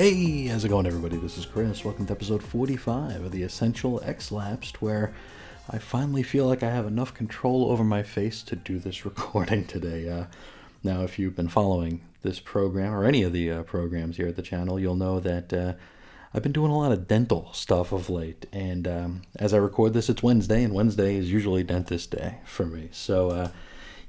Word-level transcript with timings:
Hey, 0.00 0.46
how's 0.46 0.64
it 0.64 0.70
going, 0.70 0.86
everybody? 0.86 1.18
This 1.18 1.36
is 1.36 1.44
Chris. 1.44 1.84
Welcome 1.84 2.06
to 2.06 2.14
episode 2.14 2.42
45 2.42 3.22
of 3.22 3.32
the 3.32 3.42
Essential 3.42 4.00
X 4.02 4.32
Lapsed, 4.32 4.80
where 4.80 5.12
I 5.68 5.76
finally 5.76 6.22
feel 6.22 6.46
like 6.46 6.62
I 6.62 6.70
have 6.70 6.86
enough 6.86 7.12
control 7.12 7.70
over 7.70 7.84
my 7.84 8.02
face 8.02 8.42
to 8.44 8.56
do 8.56 8.78
this 8.78 9.04
recording 9.04 9.66
today. 9.66 10.08
Uh, 10.08 10.24
now, 10.82 11.02
if 11.02 11.18
you've 11.18 11.36
been 11.36 11.50
following 11.50 12.00
this 12.22 12.40
program 12.40 12.94
or 12.94 13.04
any 13.04 13.22
of 13.22 13.34
the 13.34 13.50
uh, 13.50 13.62
programs 13.64 14.16
here 14.16 14.26
at 14.26 14.36
the 14.36 14.42
channel, 14.42 14.80
you'll 14.80 14.94
know 14.94 15.20
that 15.20 15.52
uh, 15.52 15.74
I've 16.32 16.42
been 16.42 16.52
doing 16.52 16.70
a 16.70 16.78
lot 16.78 16.92
of 16.92 17.06
dental 17.06 17.50
stuff 17.52 17.92
of 17.92 18.08
late. 18.08 18.46
And 18.54 18.88
um, 18.88 19.22
as 19.36 19.52
I 19.52 19.58
record 19.58 19.92
this, 19.92 20.08
it's 20.08 20.22
Wednesday, 20.22 20.64
and 20.64 20.72
Wednesday 20.72 21.16
is 21.16 21.30
usually 21.30 21.62
dentist 21.62 22.12
day 22.12 22.38
for 22.46 22.64
me. 22.64 22.88
So, 22.90 23.28
uh, 23.28 23.48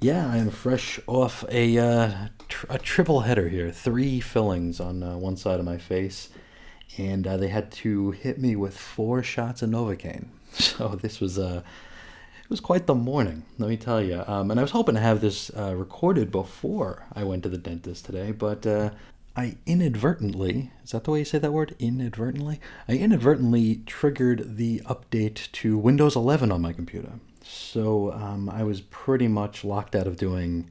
yeah, 0.01 0.27
I 0.27 0.37
am 0.37 0.49
fresh 0.49 0.99
off 1.05 1.45
a 1.49 1.77
uh, 1.77 2.11
tr- 2.47 2.65
a 2.69 2.79
triple 2.79 3.21
header 3.21 3.47
here. 3.49 3.71
Three 3.71 4.19
fillings 4.19 4.79
on 4.79 5.03
uh, 5.03 5.15
one 5.15 5.37
side 5.37 5.59
of 5.59 5.65
my 5.65 5.77
face, 5.77 6.29
and 6.97 7.27
uh, 7.27 7.37
they 7.37 7.49
had 7.49 7.71
to 7.73 8.09
hit 8.09 8.39
me 8.39 8.55
with 8.55 8.75
four 8.75 9.21
shots 9.21 9.61
of 9.61 9.69
Novocaine. 9.69 10.27
So 10.53 10.89
this 11.01 11.21
was 11.21 11.39
uh, 11.39 11.61
it 12.43 12.49
was 12.49 12.59
quite 12.59 12.87
the 12.87 12.95
morning, 12.95 13.45
let 13.57 13.69
me 13.69 13.77
tell 13.77 14.01
you. 14.01 14.23
Um, 14.27 14.51
and 14.51 14.59
I 14.59 14.63
was 14.63 14.71
hoping 14.71 14.95
to 14.95 15.01
have 15.01 15.21
this 15.21 15.49
uh, 15.55 15.73
recorded 15.75 16.29
before 16.31 17.05
I 17.13 17.23
went 17.23 17.43
to 17.43 17.49
the 17.49 17.57
dentist 17.57 18.03
today, 18.03 18.31
but 18.31 18.65
uh, 18.67 18.89
I 19.37 19.55
inadvertently 19.65 20.71
is 20.83 20.91
that 20.91 21.05
the 21.05 21.11
way 21.11 21.19
you 21.19 21.25
say 21.25 21.37
that 21.37 21.53
word? 21.53 21.75
Inadvertently, 21.79 22.59
I 22.89 22.93
inadvertently 22.93 23.83
triggered 23.85 24.57
the 24.57 24.79
update 24.79 25.49
to 25.53 25.77
Windows 25.77 26.17
11 26.17 26.51
on 26.51 26.61
my 26.61 26.73
computer. 26.73 27.13
So 27.51 28.11
um, 28.13 28.49
I 28.49 28.63
was 28.63 28.81
pretty 28.81 29.27
much 29.27 29.63
locked 29.63 29.95
out 29.95 30.07
of 30.07 30.17
doing 30.17 30.69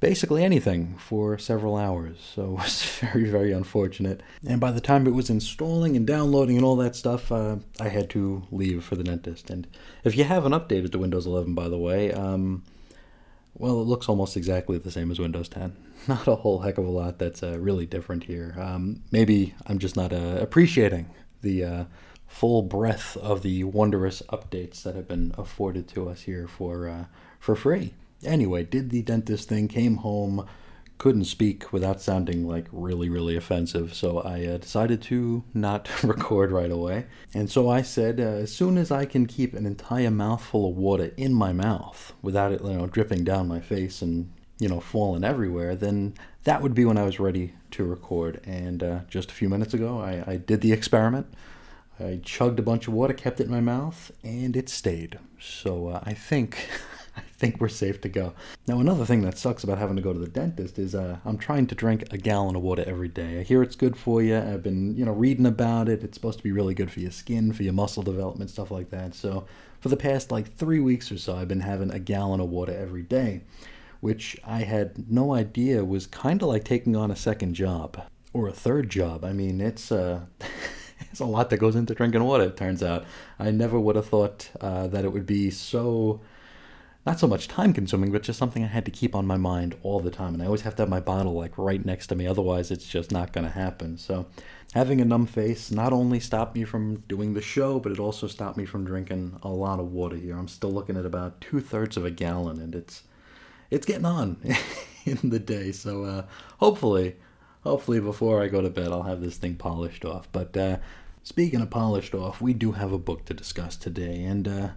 basically 0.00 0.44
anything 0.44 0.96
for 0.98 1.38
several 1.38 1.76
hours. 1.76 2.18
So 2.34 2.44
it 2.44 2.50
was 2.50 2.84
very, 3.00 3.28
very 3.28 3.52
unfortunate. 3.52 4.22
And 4.46 4.60
by 4.60 4.70
the 4.70 4.80
time 4.80 5.06
it 5.06 5.14
was 5.14 5.30
installing 5.30 5.96
and 5.96 6.06
downloading 6.06 6.56
and 6.56 6.64
all 6.64 6.76
that 6.76 6.96
stuff, 6.96 7.30
uh, 7.30 7.56
I 7.80 7.88
had 7.88 8.10
to 8.10 8.42
leave 8.50 8.84
for 8.84 8.96
the 8.96 9.04
dentist. 9.04 9.50
And 9.50 9.66
if 10.02 10.16
you 10.16 10.24
haven't 10.24 10.52
updated 10.52 10.92
to 10.92 10.98
Windows 10.98 11.26
11, 11.26 11.54
by 11.54 11.68
the 11.68 11.78
way, 11.78 12.12
um, 12.12 12.64
well, 13.54 13.80
it 13.80 13.86
looks 13.86 14.08
almost 14.08 14.36
exactly 14.36 14.78
the 14.78 14.90
same 14.90 15.10
as 15.10 15.18
Windows 15.18 15.48
10. 15.48 15.76
Not 16.08 16.26
a 16.26 16.34
whole 16.34 16.60
heck 16.60 16.76
of 16.76 16.86
a 16.86 16.90
lot 16.90 17.18
that's 17.18 17.42
uh, 17.42 17.58
really 17.58 17.86
different 17.86 18.24
here. 18.24 18.54
Um, 18.58 19.02
maybe 19.10 19.54
I'm 19.66 19.78
just 19.78 19.96
not 19.96 20.12
uh, 20.12 20.38
appreciating 20.40 21.08
the 21.40 21.64
uh, 21.64 21.84
full 22.26 22.62
breadth 22.62 23.16
of 23.16 23.42
the 23.42 23.64
wondrous 23.64 24.22
updates 24.28 24.82
that 24.82 24.94
have 24.94 25.08
been 25.08 25.34
afforded 25.38 25.88
to 25.88 26.08
us 26.08 26.22
here 26.22 26.46
for 26.46 26.88
uh, 26.88 27.04
for 27.38 27.54
free. 27.54 27.94
Anyway, 28.24 28.64
did 28.64 28.90
the 28.90 29.02
dentist 29.02 29.48
thing, 29.48 29.68
came 29.68 29.96
home, 29.98 30.46
couldn't 30.96 31.24
speak 31.24 31.72
without 31.72 32.00
sounding 32.00 32.48
like 32.48 32.66
really, 32.72 33.08
really 33.08 33.36
offensive, 33.36 33.92
so 33.94 34.20
I 34.20 34.46
uh, 34.46 34.56
decided 34.56 35.02
to 35.02 35.44
not 35.52 35.90
record 36.02 36.50
right 36.50 36.70
away. 36.70 37.06
And 37.34 37.50
so 37.50 37.68
I 37.68 37.82
said, 37.82 38.18
uh, 38.18 38.22
as 38.22 38.52
soon 38.52 38.78
as 38.78 38.90
I 38.90 39.04
can 39.04 39.26
keep 39.26 39.52
an 39.52 39.66
entire 39.66 40.10
mouthful 40.10 40.70
of 40.70 40.76
water 40.76 41.12
in 41.16 41.34
my 41.34 41.52
mouth 41.52 42.14
without 42.22 42.52
it, 42.52 42.62
you 42.62 42.70
know, 42.70 42.86
dripping 42.86 43.24
down 43.24 43.48
my 43.48 43.60
face 43.60 44.00
and 44.00 44.30
you 44.58 44.68
know, 44.68 44.80
falling 44.80 45.24
everywhere, 45.24 45.74
then 45.74 46.14
that 46.44 46.62
would 46.62 46.74
be 46.74 46.84
when 46.84 46.96
I 46.96 47.02
was 47.02 47.18
ready 47.18 47.54
to 47.72 47.84
record. 47.84 48.40
And 48.44 48.82
uh, 48.82 49.00
just 49.08 49.30
a 49.30 49.34
few 49.34 49.48
minutes 49.48 49.74
ago, 49.74 50.00
I, 50.00 50.24
I 50.26 50.36
did 50.36 50.60
the 50.60 50.72
experiment. 50.72 51.26
I 52.00 52.20
chugged 52.22 52.58
a 52.58 52.62
bunch 52.62 52.88
of 52.88 52.94
water, 52.94 53.14
kept 53.14 53.40
it 53.40 53.44
in 53.44 53.50
my 53.50 53.60
mouth, 53.60 54.10
and 54.22 54.56
it 54.56 54.68
stayed. 54.68 55.18
So 55.40 55.88
uh, 55.88 56.00
I 56.02 56.12
think 56.14 56.68
I 57.16 57.20
think 57.20 57.60
we're 57.60 57.68
safe 57.68 58.00
to 58.00 58.08
go. 58.08 58.34
Now 58.66 58.80
another 58.80 59.04
thing 59.04 59.22
that 59.22 59.38
sucks 59.38 59.62
about 59.62 59.78
having 59.78 59.96
to 59.96 60.02
go 60.02 60.12
to 60.12 60.18
the 60.18 60.26
dentist 60.26 60.78
is 60.78 60.94
uh, 60.94 61.18
I'm 61.24 61.38
trying 61.38 61.66
to 61.68 61.74
drink 61.74 62.04
a 62.10 62.18
gallon 62.18 62.56
of 62.56 62.62
water 62.62 62.82
every 62.86 63.08
day. 63.08 63.38
I 63.38 63.42
hear 63.42 63.62
it's 63.62 63.76
good 63.76 63.96
for 63.96 64.22
you. 64.22 64.36
I've 64.36 64.62
been 64.62 64.96
you 64.96 65.04
know 65.04 65.12
reading 65.12 65.46
about 65.46 65.88
it. 65.88 66.02
It's 66.02 66.16
supposed 66.16 66.38
to 66.38 66.44
be 66.44 66.52
really 66.52 66.74
good 66.74 66.90
for 66.90 67.00
your 67.00 67.12
skin, 67.12 67.52
for 67.52 67.62
your 67.62 67.72
muscle 67.72 68.02
development, 68.02 68.50
stuff 68.50 68.70
like 68.70 68.90
that. 68.90 69.14
So 69.14 69.46
for 69.80 69.88
the 69.88 69.96
past 69.96 70.32
like 70.32 70.56
three 70.56 70.80
weeks 70.80 71.12
or 71.12 71.18
so, 71.18 71.36
I've 71.36 71.48
been 71.48 71.60
having 71.60 71.90
a 71.90 71.98
gallon 71.98 72.40
of 72.40 72.48
water 72.48 72.76
every 72.76 73.02
day, 73.02 73.42
which 74.00 74.36
I 74.44 74.60
had 74.60 75.10
no 75.10 75.34
idea 75.34 75.84
was 75.84 76.06
kind 76.06 76.42
of 76.42 76.48
like 76.48 76.64
taking 76.64 76.96
on 76.96 77.10
a 77.10 77.16
second 77.16 77.54
job 77.54 78.02
or 78.32 78.48
a 78.48 78.52
third 78.52 78.90
job. 78.90 79.24
I 79.24 79.32
mean, 79.32 79.60
it's 79.60 79.92
uh 79.92 80.22
There's 81.14 81.28
a 81.28 81.30
lot 81.30 81.50
that 81.50 81.58
goes 81.58 81.76
into 81.76 81.94
drinking 81.94 82.24
water, 82.24 82.42
it 82.42 82.56
turns 82.56 82.82
out. 82.82 83.04
I 83.38 83.52
never 83.52 83.78
would 83.78 83.94
have 83.94 84.08
thought 84.08 84.50
uh, 84.60 84.88
that 84.88 85.04
it 85.04 85.12
would 85.12 85.26
be 85.26 85.48
so, 85.48 86.20
not 87.06 87.20
so 87.20 87.28
much 87.28 87.46
time 87.46 87.72
consuming, 87.72 88.10
but 88.10 88.24
just 88.24 88.36
something 88.36 88.64
I 88.64 88.66
had 88.66 88.84
to 88.86 88.90
keep 88.90 89.14
on 89.14 89.24
my 89.24 89.36
mind 89.36 89.76
all 89.84 90.00
the 90.00 90.10
time. 90.10 90.34
And 90.34 90.42
I 90.42 90.46
always 90.46 90.62
have 90.62 90.74
to 90.74 90.82
have 90.82 90.88
my 90.88 90.98
bottle 90.98 91.34
like 91.34 91.56
right 91.56 91.84
next 91.84 92.08
to 92.08 92.16
me, 92.16 92.26
otherwise, 92.26 92.72
it's 92.72 92.88
just 92.88 93.12
not 93.12 93.32
going 93.32 93.44
to 93.44 93.52
happen. 93.52 93.96
So, 93.96 94.26
having 94.74 95.00
a 95.00 95.04
numb 95.04 95.26
face 95.26 95.70
not 95.70 95.92
only 95.92 96.18
stopped 96.18 96.56
me 96.56 96.64
from 96.64 96.96
doing 97.06 97.34
the 97.34 97.40
show, 97.40 97.78
but 97.78 97.92
it 97.92 98.00
also 98.00 98.26
stopped 98.26 98.56
me 98.56 98.64
from 98.64 98.84
drinking 98.84 99.38
a 99.44 99.48
lot 99.48 99.78
of 99.78 99.92
water 99.92 100.16
here. 100.16 100.36
I'm 100.36 100.48
still 100.48 100.72
looking 100.72 100.96
at 100.96 101.06
about 101.06 101.40
two 101.40 101.60
thirds 101.60 101.96
of 101.96 102.04
a 102.04 102.10
gallon, 102.10 102.58
and 102.58 102.74
it's 102.74 103.04
it's 103.70 103.86
getting 103.86 104.04
on 104.04 104.36
in 105.04 105.30
the 105.30 105.38
day. 105.38 105.70
So, 105.70 106.02
uh, 106.02 106.24
hopefully, 106.58 107.14
hopefully 107.62 108.00
before 108.00 108.42
I 108.42 108.48
go 108.48 108.60
to 108.60 108.68
bed, 108.68 108.88
I'll 108.88 109.04
have 109.04 109.20
this 109.20 109.36
thing 109.36 109.54
polished 109.54 110.04
off. 110.04 110.28
But 110.32 110.56
uh, 110.56 110.78
speaking 111.24 111.60
of 111.60 111.70
polished 111.70 112.14
off, 112.14 112.40
we 112.40 112.54
do 112.54 112.72
have 112.72 112.92
a 112.92 112.98
book 112.98 113.24
to 113.24 113.34
discuss 113.34 113.74
today, 113.74 114.22
and 114.22 114.46
uh, 114.46 114.68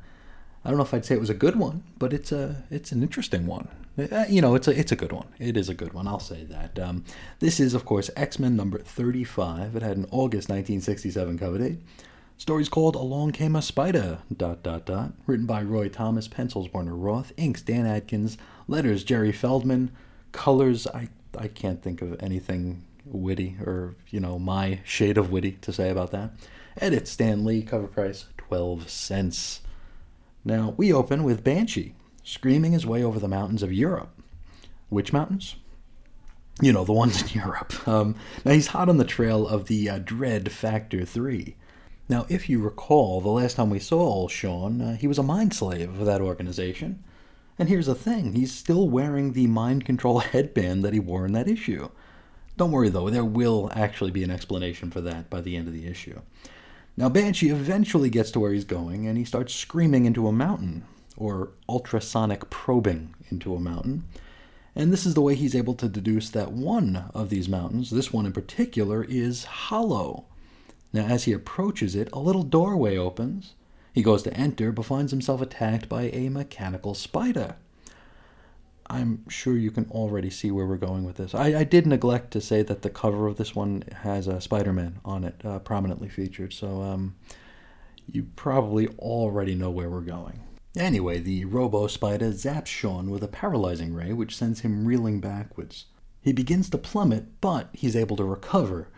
I 0.65 0.69
don't 0.69 0.77
know 0.77 0.83
if 0.83 0.93
I'd 0.93 1.05
say 1.05 1.13
it 1.13 1.19
was 1.19 1.29
a 1.29 1.35
good 1.35 1.55
one, 1.55 1.83
but 1.99 2.13
it's 2.13 2.31
a 2.31 2.63
it's 2.71 2.91
an 2.91 3.03
interesting 3.03 3.45
one. 3.45 3.67
Uh, 4.11 4.25
you 4.27 4.41
know, 4.41 4.55
it's 4.55 4.67
a 4.67 4.79
it's 4.79 4.91
a 4.91 4.95
good 4.95 5.11
one. 5.11 5.27
It 5.37 5.57
is 5.57 5.69
a 5.69 5.73
good 5.75 5.93
one. 5.93 6.07
I'll 6.07 6.19
say 6.19 6.43
that. 6.45 6.79
Um, 6.79 7.03
this 7.39 7.59
is, 7.59 7.73
of 7.73 7.85
course, 7.85 8.09
X 8.15 8.39
Men 8.39 8.55
number 8.55 8.79
thirty 8.79 9.23
five. 9.23 9.75
It 9.75 9.83
had 9.83 9.97
an 9.97 10.07
August 10.09 10.49
nineteen 10.49 10.81
sixty 10.81 11.11
seven 11.11 11.37
cover 11.37 11.59
date. 11.59 11.79
Story's 12.37 12.69
called 12.69 12.95
Along 12.95 13.31
Came 13.31 13.55
a 13.55 13.63
Spider, 13.63 14.19
dot, 14.35 14.61
dot, 14.61 14.85
dot. 14.85 15.13
Written 15.25 15.47
by 15.47 15.63
Roy 15.63 15.89
Thomas, 15.89 16.27
pencils 16.27 16.71
Werner 16.71 16.95
Roth, 16.95 17.33
inks 17.35 17.63
Dan 17.63 17.87
Adkins, 17.87 18.37
letters 18.67 19.03
Jerry 19.03 19.31
Feldman, 19.31 19.91
colors 20.31 20.85
I 20.87 21.09
I 21.35 21.47
can't 21.47 21.81
think 21.81 22.01
of 22.01 22.15
anything 22.21 22.83
witty 23.11 23.57
or, 23.61 23.95
you 24.09 24.19
know, 24.19 24.37
my 24.39 24.79
shade 24.83 25.17
of 25.17 25.31
witty 25.31 25.53
to 25.61 25.73
say 25.73 25.89
about 25.89 26.11
that. 26.11 26.31
Edit 26.79 27.07
Stan 27.07 27.43
Lee, 27.43 27.63
cover 27.63 27.87
price 27.87 28.25
12 28.37 28.89
cents. 28.89 29.61
Now, 30.45 30.73
we 30.77 30.93
open 30.93 31.23
with 31.23 31.43
Banshee 31.43 31.93
screaming 32.23 32.73
his 32.73 32.85
way 32.85 33.03
over 33.03 33.19
the 33.19 33.27
mountains 33.27 33.63
of 33.63 33.71
Europe. 33.71 34.09
Which 34.89 35.13
mountains? 35.13 35.55
You 36.61 36.73
know, 36.73 36.83
the 36.83 36.93
ones 36.93 37.21
in 37.21 37.27
Europe. 37.41 37.87
Um, 37.87 38.15
now, 38.43 38.51
he's 38.51 38.67
hot 38.67 38.89
on 38.89 38.97
the 38.97 39.05
trail 39.05 39.47
of 39.47 39.67
the 39.67 39.89
uh, 39.89 39.99
Dread 39.99 40.51
Factor 40.51 41.05
3. 41.05 41.55
Now, 42.09 42.25
if 42.29 42.49
you 42.49 42.61
recall, 42.61 43.21
the 43.21 43.29
last 43.29 43.55
time 43.55 43.69
we 43.69 43.79
saw 43.79 43.99
old 43.99 44.31
Sean, 44.31 44.81
uh, 44.81 44.95
he 44.95 45.07
was 45.07 45.17
a 45.17 45.23
mind 45.23 45.53
slave 45.53 45.99
of 45.99 46.05
that 46.05 46.21
organization. 46.21 47.03
And 47.59 47.69
here's 47.69 47.87
the 47.87 47.95
thing 47.95 48.33
he's 48.33 48.53
still 48.53 48.89
wearing 48.89 49.33
the 49.33 49.47
mind 49.47 49.85
control 49.85 50.19
headband 50.19 50.83
that 50.83 50.93
he 50.93 50.99
wore 50.99 51.25
in 51.25 51.33
that 51.33 51.47
issue. 51.47 51.89
Don't 52.57 52.71
worry 52.71 52.89
though, 52.89 53.09
there 53.09 53.23
will 53.23 53.71
actually 53.73 54.11
be 54.11 54.23
an 54.23 54.31
explanation 54.31 54.91
for 54.91 54.99
that 55.01 55.29
by 55.29 55.41
the 55.41 55.55
end 55.55 55.67
of 55.67 55.73
the 55.73 55.87
issue. 55.87 56.19
Now, 56.97 57.09
Banshee 57.09 57.49
eventually 57.49 58.09
gets 58.09 58.31
to 58.31 58.39
where 58.39 58.51
he's 58.51 58.65
going 58.65 59.07
and 59.07 59.17
he 59.17 59.23
starts 59.23 59.53
screaming 59.53 60.05
into 60.05 60.27
a 60.27 60.31
mountain, 60.31 60.83
or 61.15 61.51
ultrasonic 61.69 62.49
probing 62.49 63.13
into 63.29 63.53
a 63.53 63.59
mountain. 63.59 64.05
And 64.75 64.91
this 64.91 65.05
is 65.05 65.13
the 65.13 65.21
way 65.21 65.35
he's 65.35 65.55
able 65.55 65.75
to 65.75 65.87
deduce 65.87 66.29
that 66.29 66.51
one 66.51 67.09
of 67.13 67.29
these 67.29 67.47
mountains, 67.47 67.91
this 67.91 68.11
one 68.11 68.25
in 68.25 68.33
particular, 68.33 69.03
is 69.03 69.45
hollow. 69.45 70.25
Now, 70.93 71.05
as 71.05 71.25
he 71.25 71.33
approaches 71.33 71.95
it, 71.95 72.09
a 72.13 72.19
little 72.19 72.43
doorway 72.43 72.97
opens, 72.97 73.53
he 73.93 74.03
goes 74.03 74.23
to 74.23 74.33
enter, 74.35 74.71
but 74.71 74.85
finds 74.85 75.11
himself 75.11 75.41
attacked 75.41 75.89
by 75.89 76.03
a 76.03 76.29
mechanical 76.29 76.93
spider. 76.93 77.55
I'm 78.89 79.27
sure 79.29 79.57
you 79.57 79.71
can 79.71 79.85
already 79.91 80.29
see 80.29 80.49
where 80.49 80.65
we're 80.65 80.77
going 80.77 81.03
with 81.03 81.17
this. 81.17 81.35
I, 81.35 81.59
I 81.59 81.63
did 81.63 81.85
neglect 81.85 82.31
to 82.31 82.41
say 82.41 82.63
that 82.63 82.81
the 82.81 82.89
cover 82.89 83.27
of 83.27 83.35
this 83.35 83.53
one 83.55 83.83
has 84.03 84.27
a 84.27 84.39
Spider-Man 84.39 84.99
on 85.03 85.23
it, 85.23 85.41
uh, 85.43 85.59
prominently 85.59 86.09
featured, 86.09 86.53
so 86.53 86.81
um, 86.81 87.15
you 88.09 88.27
probably 88.35 88.87
already 88.99 89.55
know 89.55 89.69
where 89.69 89.89
we're 89.89 90.01
going. 90.01 90.39
Anyway, 90.75 91.19
the 91.19 91.43
Robo 91.45 91.87
Spider 91.87 92.31
zaps 92.31 92.67
Sean 92.67 93.09
with 93.09 93.23
a 93.23 93.27
paralyzing 93.27 93.93
ray, 93.93 94.13
which 94.13 94.35
sends 94.35 94.61
him 94.61 94.85
reeling 94.85 95.19
backwards. 95.19 95.85
He 96.21 96.31
begins 96.33 96.69
to 96.69 96.77
plummet, 96.77 97.41
but 97.41 97.69
he's 97.73 97.95
able 97.95 98.15
to 98.17 98.23
recover, 98.23 98.89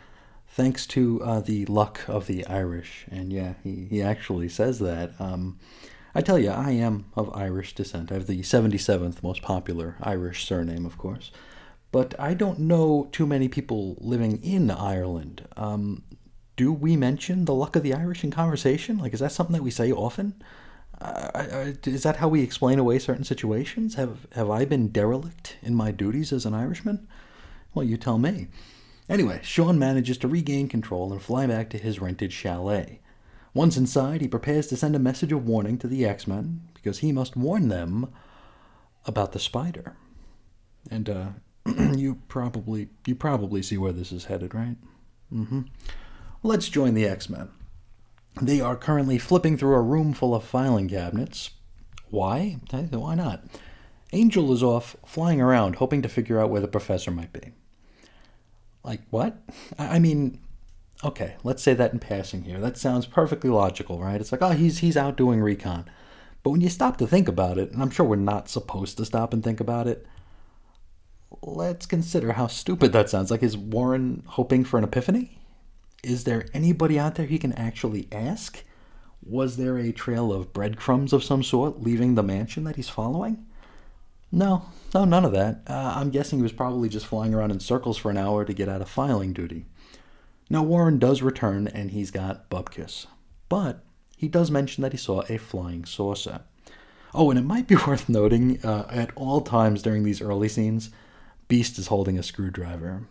thanks 0.47 0.85
to 0.87 1.21
uh, 1.23 1.39
the 1.39 1.65
luck 1.65 2.01
of 2.07 2.27
the 2.27 2.45
Irish. 2.47 3.05
And 3.09 3.31
yeah, 3.31 3.53
he, 3.63 3.85
he 3.85 4.01
actually 4.01 4.49
says 4.49 4.79
that. 4.79 5.13
Um, 5.19 5.57
I 6.15 6.21
tell 6.21 6.39
you, 6.39 6.49
I 6.49 6.71
am 6.71 7.05
of 7.15 7.35
Irish 7.35 7.75
descent. 7.75 8.11
I 8.11 8.15
have 8.15 8.27
the 8.27 8.39
77th 8.39 9.21
most 9.21 9.41
popular 9.41 9.95
Irish 10.01 10.45
surname, 10.45 10.85
of 10.85 10.97
course. 10.97 11.31
But 11.91 12.19
I 12.19 12.33
don't 12.33 12.59
know 12.59 13.09
too 13.11 13.25
many 13.25 13.47
people 13.47 13.97
living 13.99 14.43
in 14.43 14.69
Ireland. 14.71 15.47
Um, 15.57 16.03
do 16.55 16.73
we 16.73 16.95
mention 16.95 17.45
the 17.45 17.53
luck 17.53 17.75
of 17.75 17.83
the 17.83 17.93
Irish 17.93 18.23
in 18.23 18.31
conversation? 18.31 18.97
Like, 18.97 19.13
is 19.13 19.19
that 19.21 19.31
something 19.31 19.55
that 19.55 19.63
we 19.63 19.71
say 19.71 19.91
often? 19.91 20.41
Uh, 21.01 21.71
is 21.85 22.03
that 22.03 22.17
how 22.17 22.27
we 22.27 22.41
explain 22.41 22.77
away 22.77 22.99
certain 22.99 23.23
situations? 23.23 23.95
Have 23.95 24.27
have 24.33 24.49
I 24.49 24.65
been 24.65 24.89
derelict 24.89 25.55
in 25.61 25.73
my 25.73 25.91
duties 25.91 26.33
as 26.33 26.45
an 26.45 26.53
Irishman? 26.53 27.07
Well, 27.73 27.85
you 27.85 27.95
tell 27.97 28.17
me. 28.17 28.47
Anyway, 29.07 29.39
Sean 29.41 29.79
manages 29.79 30.17
to 30.19 30.27
regain 30.27 30.67
control 30.67 31.13
and 31.13 31.21
fly 31.21 31.47
back 31.47 31.69
to 31.69 31.77
his 31.77 31.99
rented 31.99 32.33
chalet. 32.33 32.99
Once 33.53 33.77
inside, 33.77 34.21
he 34.21 34.27
prepares 34.27 34.67
to 34.67 34.77
send 34.77 34.95
a 34.95 34.99
message 34.99 35.31
of 35.31 35.47
warning 35.47 35.77
to 35.77 35.87
the 35.87 36.05
X 36.05 36.27
Men 36.27 36.61
because 36.73 36.99
he 36.99 37.11
must 37.11 37.35
warn 37.35 37.69
them 37.69 38.11
about 39.05 39.31
the 39.31 39.39
spider. 39.39 39.95
And 40.89 41.09
uh, 41.09 41.27
you 41.95 42.19
probably 42.27 42.89
you 43.05 43.15
probably 43.15 43.61
see 43.61 43.77
where 43.77 43.91
this 43.91 44.11
is 44.11 44.25
headed, 44.25 44.53
right? 44.53 44.77
Mm-hmm. 45.33 45.61
Let's 46.43 46.69
join 46.69 46.93
the 46.93 47.07
X 47.07 47.29
Men. 47.29 47.49
They 48.41 48.61
are 48.61 48.75
currently 48.75 49.17
flipping 49.17 49.57
through 49.57 49.75
a 49.75 49.81
room 49.81 50.13
full 50.13 50.33
of 50.33 50.43
filing 50.43 50.87
cabinets. 50.87 51.51
Why? 52.09 52.57
Why 52.71 53.15
not? 53.15 53.43
Angel 54.13 54.51
is 54.53 54.63
off 54.63 54.95
flying 55.05 55.41
around, 55.41 55.75
hoping 55.75 56.01
to 56.01 56.09
figure 56.09 56.39
out 56.39 56.49
where 56.49 56.61
the 56.61 56.67
professor 56.67 57.11
might 57.11 57.33
be. 57.33 57.51
Like 58.83 59.01
what? 59.09 59.37
I 59.77 59.99
mean, 59.99 60.39
okay, 61.03 61.35
let's 61.43 61.63
say 61.63 61.73
that 61.73 61.93
in 61.93 61.99
passing 61.99 62.43
here. 62.43 62.59
That 62.59 62.77
sounds 62.77 63.05
perfectly 63.05 63.49
logical, 63.49 63.99
right? 63.99 64.19
It's 64.19 64.31
like, 64.31 64.41
oh, 64.41 64.51
he's 64.51 64.79
he's 64.79 64.97
out 64.97 65.17
doing 65.17 65.41
recon. 65.41 65.89
But 66.43 66.51
when 66.51 66.61
you 66.61 66.69
stop 66.69 66.97
to 66.97 67.07
think 67.07 67.27
about 67.27 67.57
it, 67.57 67.71
and 67.71 67.81
I'm 67.81 67.89
sure 67.89 68.05
we're 68.05 68.15
not 68.15 68.49
supposed 68.49 68.97
to 68.97 69.05
stop 69.05 69.33
and 69.33 69.43
think 69.43 69.59
about 69.59 69.87
it, 69.87 70.05
let's 71.41 71.85
consider 71.85 72.33
how 72.33 72.47
stupid 72.47 72.93
that 72.93 73.09
sounds. 73.09 73.31
Like, 73.31 73.43
is 73.43 73.57
Warren 73.57 74.23
hoping 74.25 74.63
for 74.63 74.77
an 74.77 74.83
epiphany? 74.83 75.39
Is 76.03 76.23
there 76.23 76.47
anybody 76.53 76.97
out 76.97 77.15
there 77.15 77.25
he 77.25 77.37
can 77.37 77.53
actually 77.53 78.07
ask? 78.11 78.63
Was 79.21 79.57
there 79.57 79.77
a 79.77 79.91
trail 79.91 80.31
of 80.31 80.53
breadcrumbs 80.53 81.11
of 81.11 81.25
some 81.25 81.43
sort 81.43 81.81
leaving 81.81 82.15
the 82.15 82.23
mansion 82.23 82.63
that 82.63 82.77
he's 82.77 82.87
following? 82.87 83.45
No, 84.31 84.65
no, 84.93 85.03
none 85.05 85.25
of 85.25 85.33
that. 85.33 85.61
Uh, 85.67 85.93
I'm 85.97 86.09
guessing 86.09 86.39
he 86.39 86.43
was 86.43 86.51
probably 86.51 86.87
just 86.87 87.05
flying 87.05 87.33
around 87.33 87.51
in 87.51 87.59
circles 87.59 87.97
for 87.97 88.09
an 88.09 88.17
hour 88.17 88.45
to 88.45 88.53
get 88.53 88.69
out 88.69 88.81
of 88.81 88.87
filing 88.87 89.33
duty. 89.33 89.65
Now, 90.49 90.63
Warren 90.63 90.97
does 90.97 91.21
return 91.21 91.67
and 91.67 91.91
he's 91.91 92.11
got 92.11 92.49
Bupkis. 92.49 93.05
But 93.49 93.83
he 94.17 94.27
does 94.27 94.51
mention 94.51 94.81
that 94.81 94.93
he 94.93 94.97
saw 94.97 95.23
a 95.29 95.37
flying 95.37 95.85
saucer. 95.85 96.41
Oh, 97.13 97.29
and 97.29 97.39
it 97.39 97.45
might 97.45 97.67
be 97.67 97.75
worth 97.87 98.09
noting 98.09 98.63
uh, 98.63 98.87
at 98.89 99.11
all 99.15 99.41
times 99.41 99.81
during 99.81 100.03
these 100.03 100.21
early 100.21 100.49
scenes, 100.49 100.89
Beast 101.47 101.79
is 101.79 101.87
holding 101.87 102.17
a 102.17 102.23
screwdriver. 102.23 103.07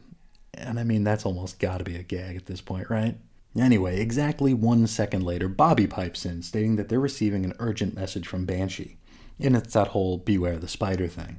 And 0.54 0.78
I 0.78 0.84
mean, 0.84 1.04
that's 1.04 1.26
almost 1.26 1.58
got 1.58 1.78
to 1.78 1.84
be 1.84 1.96
a 1.96 2.02
gag 2.02 2.36
at 2.36 2.46
this 2.46 2.60
point, 2.60 2.90
right? 2.90 3.16
Anyway, 3.56 4.00
exactly 4.00 4.54
one 4.54 4.86
second 4.86 5.22
later, 5.22 5.48
Bobby 5.48 5.86
pipes 5.86 6.24
in, 6.24 6.42
stating 6.42 6.76
that 6.76 6.88
they're 6.88 7.00
receiving 7.00 7.44
an 7.44 7.54
urgent 7.58 7.94
message 7.94 8.26
from 8.26 8.44
Banshee. 8.44 8.98
And 9.40 9.56
it's 9.56 9.74
that 9.74 9.88
whole 9.88 10.18
beware 10.18 10.58
the 10.58 10.68
spider 10.68 11.08
thing. 11.08 11.38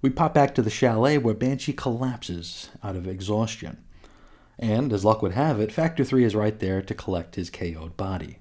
We 0.00 0.10
pop 0.10 0.34
back 0.34 0.54
to 0.54 0.62
the 0.62 0.70
chalet 0.70 1.18
where 1.18 1.34
Banshee 1.34 1.72
collapses 1.72 2.70
out 2.82 2.96
of 2.96 3.06
exhaustion. 3.06 3.83
And, 4.58 4.92
as 4.92 5.04
luck 5.04 5.22
would 5.22 5.32
have 5.32 5.60
it, 5.60 5.72
Factor 5.72 6.04
3 6.04 6.24
is 6.24 6.34
right 6.34 6.58
there 6.58 6.80
to 6.82 6.94
collect 6.94 7.34
his 7.34 7.50
KO'd 7.50 7.96
body. 7.96 8.38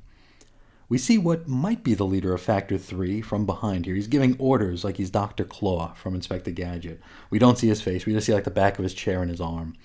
We 0.90 0.98
see 0.98 1.18
what 1.18 1.48
might 1.48 1.84
be 1.84 1.96
the 1.96 2.06
leader 2.06 2.34
of 2.34 2.42
Factor 2.42 2.78
3 2.78 3.22
from 3.22 3.46
behind 3.46 3.86
here. 3.86 3.96
He's 3.96 4.08
giving 4.08 4.36
orders 4.38 4.84
like 4.84 4.98
he's 4.98 5.10
Dr. 5.10 5.44
Claw 5.44 5.94
from 5.94 6.14
Inspector 6.14 6.52
Gadget. 6.52 7.02
We 7.30 7.40
don't 7.40 7.58
see 7.58 7.68
his 7.68 7.82
face, 7.82 8.06
we 8.06 8.14
just 8.14 8.28
see 8.28 8.34
like 8.34 8.44
the 8.44 8.52
back 8.52 8.78
of 8.78 8.84
his 8.84 8.94
chair 8.94 9.22
and 9.22 9.32
his 9.32 9.42
arm. 9.42 9.76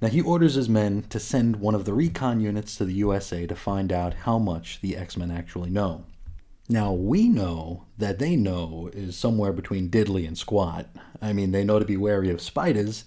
Now 0.00 0.08
he 0.08 0.20
orders 0.20 0.54
his 0.54 0.68
men 0.68 1.02
to 1.10 1.20
send 1.20 1.56
one 1.56 1.74
of 1.74 1.84
the 1.84 1.94
recon 1.94 2.40
units 2.40 2.76
to 2.76 2.84
the 2.84 2.94
USA 2.94 3.46
to 3.46 3.54
find 3.54 3.92
out 3.92 4.14
how 4.14 4.38
much 4.38 4.80
the 4.80 4.96
X 4.96 5.16
Men 5.16 5.30
actually 5.30 5.70
know. 5.70 6.04
Now 6.68 6.92
we 6.92 7.28
know 7.28 7.84
that 7.98 8.18
they 8.18 8.34
know 8.34 8.90
is 8.92 9.16
somewhere 9.16 9.52
between 9.52 9.90
diddly 9.90 10.26
and 10.26 10.36
squat. 10.36 10.88
I 11.20 11.32
mean, 11.32 11.52
they 11.52 11.64
know 11.64 11.78
to 11.78 11.84
be 11.84 11.96
wary 11.96 12.30
of 12.30 12.40
spiders, 12.40 13.04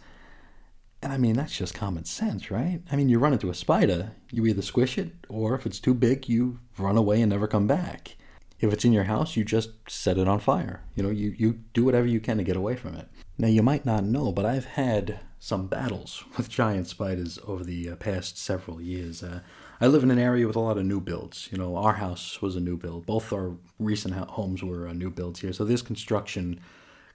and 1.05 1.13
I 1.13 1.17
mean, 1.17 1.35
that's 1.35 1.55
just 1.55 1.75
common 1.75 2.03
sense, 2.03 2.49
right? 2.49 2.81
I 2.91 2.95
mean, 2.95 3.09
you 3.09 3.19
run 3.19 3.31
into 3.31 3.51
a 3.51 3.53
spider, 3.53 4.11
you 4.31 4.43
either 4.47 4.63
squish 4.63 4.97
it, 4.97 5.13
or 5.29 5.53
if 5.53 5.67
it's 5.67 5.79
too 5.79 5.93
big, 5.93 6.27
you 6.27 6.59
run 6.79 6.97
away 6.97 7.21
and 7.21 7.29
never 7.29 7.45
come 7.45 7.67
back. 7.67 8.15
If 8.59 8.73
it's 8.73 8.85
in 8.85 8.91
your 8.91 9.03
house, 9.03 9.35
you 9.35 9.45
just 9.45 9.69
set 9.87 10.17
it 10.17 10.27
on 10.27 10.39
fire. 10.39 10.81
You 10.95 11.03
know, 11.03 11.11
you, 11.11 11.35
you 11.37 11.59
do 11.75 11.85
whatever 11.85 12.07
you 12.07 12.19
can 12.19 12.37
to 12.37 12.43
get 12.43 12.55
away 12.55 12.75
from 12.75 12.95
it. 12.95 13.07
Now, 13.37 13.49
you 13.49 13.61
might 13.61 13.85
not 13.85 14.03
know, 14.03 14.31
but 14.31 14.47
I've 14.47 14.65
had 14.65 15.19
some 15.37 15.67
battles 15.67 16.23
with 16.37 16.49
giant 16.49 16.87
spiders 16.87 17.37
over 17.45 17.63
the 17.63 17.91
uh, 17.91 17.95
past 17.97 18.39
several 18.39 18.81
years. 18.81 19.21
Uh, 19.21 19.41
I 19.79 19.85
live 19.85 20.01
in 20.01 20.09
an 20.09 20.17
area 20.17 20.47
with 20.47 20.55
a 20.55 20.59
lot 20.59 20.79
of 20.79 20.85
new 20.85 20.99
builds. 20.99 21.49
You 21.51 21.59
know, 21.59 21.75
our 21.75 21.93
house 21.93 22.41
was 22.41 22.55
a 22.55 22.59
new 22.59 22.77
build. 22.77 23.05
Both 23.05 23.31
our 23.31 23.51
recent 23.77 24.15
homes 24.15 24.63
were 24.63 24.87
uh, 24.87 24.93
new 24.93 25.11
builds 25.11 25.41
here. 25.41 25.53
So 25.53 25.65
there's 25.65 25.83
construction 25.83 26.61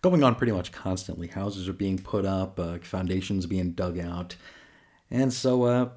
going 0.02 0.22
on 0.22 0.34
pretty 0.34 0.52
much 0.52 0.72
constantly. 0.72 1.28
Houses 1.28 1.68
are 1.68 1.74
being 1.74 1.98
put 1.98 2.24
up, 2.24 2.58
uh, 2.58 2.78
foundations 2.78 3.46
being 3.46 3.72
dug 3.72 3.98
out, 3.98 4.36
and 5.10 5.32
so 5.32 5.64
uh, 5.64 5.88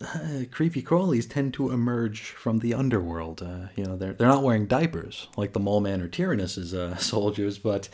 creepy 0.50 0.82
crawlies 0.82 1.28
tend 1.28 1.54
to 1.54 1.70
emerge 1.70 2.22
from 2.22 2.58
the 2.58 2.74
underworld. 2.74 3.42
Uh, 3.42 3.68
you 3.76 3.84
know, 3.84 3.96
they're 3.96 4.14
they're 4.14 4.28
not 4.28 4.42
wearing 4.42 4.66
diapers 4.66 5.28
like 5.36 5.52
the 5.52 5.60
Mole 5.60 5.80
Man 5.80 6.00
or 6.00 6.08
Tyrannus's 6.08 6.74
uh, 6.74 6.96
soldiers, 6.98 7.58
but 7.58 7.88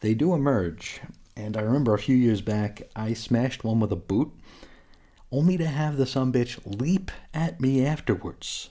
they 0.00 0.14
do 0.14 0.34
emerge. 0.34 1.00
And 1.36 1.56
I 1.56 1.60
remember 1.60 1.92
a 1.92 1.98
few 1.98 2.16
years 2.16 2.40
back, 2.40 2.82
I 2.96 3.12
smashed 3.12 3.62
one 3.62 3.78
with 3.78 3.92
a 3.92 3.96
boot, 3.96 4.32
only 5.30 5.58
to 5.58 5.66
have 5.66 5.98
the 5.98 6.06
some 6.06 6.32
bitch 6.32 6.58
leap 6.64 7.10
at 7.34 7.60
me 7.60 7.84
afterwards. 7.84 8.70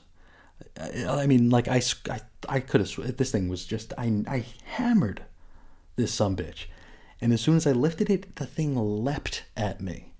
I 0.79 1.27
mean, 1.27 1.50
like 1.50 1.67
I, 1.67 1.81
I, 2.10 2.22
I 2.50 2.60
could 2.62 2.81
have. 2.81 3.17
This 3.17 3.31
thing 3.31 3.50
was 3.50 3.65
just 3.65 3.93
I, 3.98 4.24
I 4.27 4.45
hammered 4.63 5.22
this 5.95 6.13
some 6.13 6.35
bitch. 6.35 6.65
And 7.21 7.31
as 7.33 7.41
soon 7.41 7.55
as 7.55 7.65
I 7.65 7.71
lifted 7.71 8.09
it, 8.09 8.35
the 8.35 8.45
thing 8.45 8.75
leapt 8.75 9.45
at 9.55 9.81
me. 9.81 10.13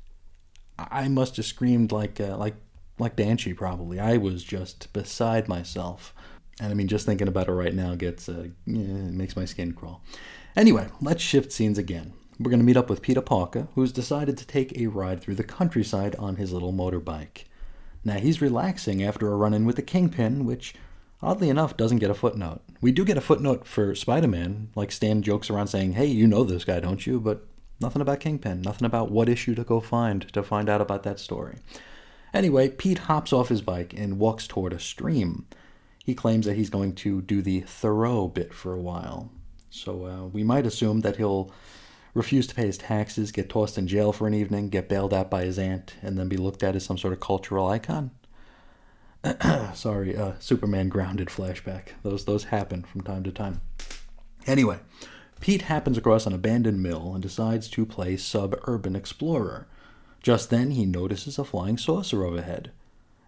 I 0.78 1.08
must 1.08 1.38
have 1.38 1.46
screamed 1.46 1.92
like 1.92 2.20
uh, 2.20 2.38
like 2.38 2.56
like 2.98 3.16
Banshee 3.16 3.54
probably. 3.54 4.00
I 4.00 4.18
was 4.18 4.44
just 4.44 4.92
beside 4.94 5.48
myself. 5.48 6.14
And 6.60 6.72
I 6.72 6.74
mean, 6.74 6.88
just 6.88 7.06
thinking 7.06 7.28
about 7.28 7.50
it 7.50 7.54
right 7.54 7.74
now 7.74 7.96
gets 7.96 8.30
uh, 8.30 8.48
yeah, 8.66 9.10
makes 9.12 9.36
my 9.36 9.46
skin 9.46 9.74
crawl. 9.74 10.02
Anyway, 10.56 10.88
let's 11.02 11.22
shift 11.22 11.52
scenes 11.52 11.78
again. 11.78 12.14
We're 12.40 12.50
going 12.50 12.60
to 12.60 12.66
meet 12.66 12.78
up 12.78 12.90
with 12.90 13.02
Peter 13.02 13.22
Parker, 13.22 13.68
who's 13.76 13.92
decided 13.92 14.38
to 14.38 14.48
take 14.48 14.78
a 14.78 14.88
ride 14.88 15.22
through 15.22 15.36
the 15.36 15.44
countryside 15.44 16.16
on 16.16 16.36
his 16.36 16.52
little 16.52 16.74
motorbike. 16.74 17.44
Now 18.04 18.20
he's 18.20 18.42
relaxing 18.42 19.04
after 19.04 19.32
a 19.32 19.36
run-in 19.36 19.66
with 19.66 19.78
the 19.78 19.82
Kingpin, 19.82 20.46
which 20.46 20.76
oddly 21.22 21.50
enough, 21.50 21.78
doesn't 21.78 22.00
get 22.00 22.10
a 22.10 22.16
footnote. 22.16 22.62
We 22.82 22.92
do 22.92 23.06
get 23.06 23.18
a 23.18 23.22
footnote 23.22 23.66
for 23.66 23.96
Spider 23.96 24.28
Man, 24.28 24.70
like 24.76 24.92
Stan 24.92 25.22
jokes 25.22 25.50
around 25.50 25.68
saying, 25.68 25.94
hey, 25.94 26.06
you 26.06 26.28
know 26.28 26.44
this 26.44 26.66
guy, 26.66 26.80
don't 26.80 27.06
you? 27.06 27.20
But 27.20 27.46
nothing 27.80 28.02
about 28.02 28.20
Kingpin, 28.20 28.62
nothing 28.62 28.86
about 28.86 29.12
what 29.12 29.30
issue 29.30 29.56
to 29.56 29.64
go 29.64 29.80
find 29.80 30.32
to 30.34 30.44
find 30.44 30.70
out 30.70 30.82
about 30.82 31.04
that 31.04 31.20
story. 31.20 31.58
Anyway, 32.34 32.70
Pete 32.70 33.00
hops 33.00 33.32
off 33.32 33.50
his 33.50 33.62
bike 33.62 33.94
and 33.96 34.20
walks 34.20 34.46
toward 34.46 34.74
a 34.74 34.80
stream. 34.80 35.46
He 36.04 36.14
claims 36.14 36.46
that 36.46 36.58
he's 36.58 36.70
going 36.70 36.94
to 36.96 37.22
do 37.22 37.42
the 37.42 37.62
Thoreau 37.62 38.28
bit 38.28 38.54
for 38.54 38.74
a 38.74 38.82
while. 38.82 39.32
So 39.70 40.06
uh, 40.06 40.28
we 40.28 40.44
might 40.44 40.66
assume 40.66 41.02
that 41.02 41.16
he'll 41.16 41.52
refuse 42.14 42.48
to 42.48 42.56
pay 42.56 42.66
his 42.66 42.78
taxes, 42.78 43.32
get 43.32 43.50
tossed 43.50 43.78
in 43.78 43.88
jail 43.88 44.12
for 44.12 44.28
an 44.28 44.34
evening, 44.34 44.70
get 44.70 44.90
bailed 44.90 45.14
out 45.14 45.30
by 45.30 45.44
his 45.44 45.58
aunt, 45.58 45.96
and 46.02 46.18
then 46.18 46.30
be 46.30 46.38
looked 46.38 46.64
at 46.64 46.76
as 46.76 46.86
some 46.86 46.98
sort 46.98 47.14
of 47.14 47.20
cultural 47.20 47.68
icon. 47.68 48.12
sorry, 49.74 50.16
uh, 50.16 50.34
Superman 50.40 50.90
grounded 50.90 51.30
flashback. 51.30 51.90
Those 52.04 52.26
those 52.26 52.46
happen 52.46 52.84
from 52.84 53.02
time 53.02 53.24
to 53.24 53.32
time. 53.32 53.62
Anyway, 54.46 54.80
Pete 55.40 55.64
happens 55.64 55.98
across 55.98 56.26
an 56.26 56.34
abandoned 56.34 56.82
mill 56.82 57.14
and 57.14 57.22
decides 57.22 57.68
to 57.70 57.86
play 57.86 58.18
suburban 58.18 58.96
explorer. 58.96 59.68
Just 60.22 60.50
then, 60.50 60.72
he 60.72 60.86
notices 60.86 61.38
a 61.38 61.44
flying 61.44 61.78
saucer 61.78 62.24
overhead, 62.24 62.72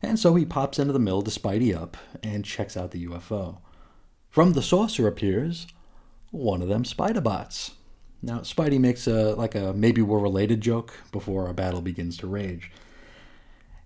and 0.01 0.19
so 0.19 0.35
he 0.35 0.45
pops 0.45 0.79
into 0.79 0.93
the 0.93 0.99
mill 0.99 1.21
to 1.21 1.31
Spidey 1.31 1.75
up 1.75 1.97
and 2.23 2.45
checks 2.45 2.77
out 2.77 2.91
the 2.91 3.05
UFO. 3.07 3.57
From 4.29 4.53
the 4.53 4.61
saucer 4.61 5.07
appears 5.07 5.67
one 6.31 6.61
of 6.61 6.67
them 6.67 6.83
Spiderbots. 6.83 7.71
Now, 8.21 8.39
Spidey 8.39 8.79
makes 8.79 9.07
a 9.07 9.33
like 9.35 9.55
a 9.55 9.73
maybe 9.73 10.01
we're 10.01 10.19
related 10.19 10.61
joke 10.61 10.93
before 11.11 11.47
our 11.47 11.53
battle 11.53 11.81
begins 11.81 12.17
to 12.17 12.27
rage. 12.27 12.71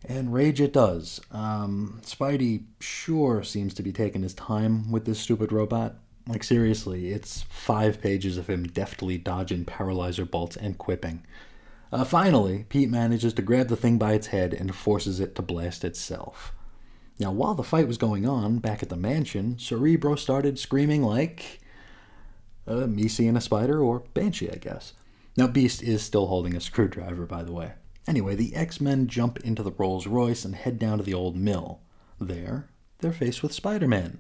And 0.05 0.33
rage 0.33 0.59
it 0.59 0.73
does. 0.73 1.21
Um, 1.31 2.01
Spidey 2.03 2.65
sure 2.79 3.43
seems 3.43 3.73
to 3.75 3.83
be 3.83 3.91
taking 3.91 4.23
his 4.23 4.33
time 4.33 4.91
with 4.91 5.05
this 5.05 5.19
stupid 5.19 5.51
robot. 5.51 5.95
Like, 6.27 6.43
seriously, 6.43 7.11
it's 7.11 7.43
five 7.43 8.01
pages 8.01 8.37
of 8.37 8.47
him 8.47 8.67
deftly 8.67 9.17
dodging 9.17 9.65
paralyzer 9.65 10.25
bolts 10.25 10.55
and 10.55 10.77
quipping. 10.77 11.23
Uh, 11.91 12.03
finally, 12.03 12.65
Pete 12.69 12.89
manages 12.89 13.33
to 13.33 13.41
grab 13.41 13.67
the 13.67 13.75
thing 13.75 13.97
by 13.97 14.13
its 14.13 14.27
head 14.27 14.53
and 14.53 14.73
forces 14.73 15.19
it 15.19 15.35
to 15.35 15.41
blast 15.41 15.83
itself. 15.83 16.53
Now, 17.19 17.31
while 17.31 17.53
the 17.53 17.63
fight 17.63 17.87
was 17.87 17.97
going 17.97 18.25
on 18.27 18.59
back 18.59 18.81
at 18.81 18.89
the 18.89 18.95
mansion, 18.95 19.59
Cerebro 19.59 20.15
started 20.15 20.57
screaming 20.57 21.03
like 21.03 21.59
uh, 22.65 22.87
me 22.87 23.07
seeing 23.07 23.35
a 23.35 23.41
spider 23.41 23.81
or 23.81 24.03
Banshee, 24.13 24.49
I 24.49 24.55
guess. 24.55 24.93
Now, 25.37 25.47
Beast 25.47 25.83
is 25.83 26.01
still 26.01 26.27
holding 26.27 26.55
a 26.55 26.61
screwdriver, 26.61 27.25
by 27.25 27.43
the 27.43 27.51
way. 27.51 27.73
Anyway, 28.07 28.35
the 28.35 28.55
X 28.55 28.81
Men 28.81 29.07
jump 29.07 29.39
into 29.39 29.63
the 29.63 29.71
Rolls 29.71 30.07
Royce 30.07 30.43
and 30.43 30.55
head 30.55 30.79
down 30.79 30.97
to 30.97 31.03
the 31.03 31.13
old 31.13 31.35
mill. 31.35 31.79
There, 32.19 32.69
they're 32.99 33.11
faced 33.11 33.43
with 33.43 33.53
Spider 33.53 33.87
Man. 33.87 34.19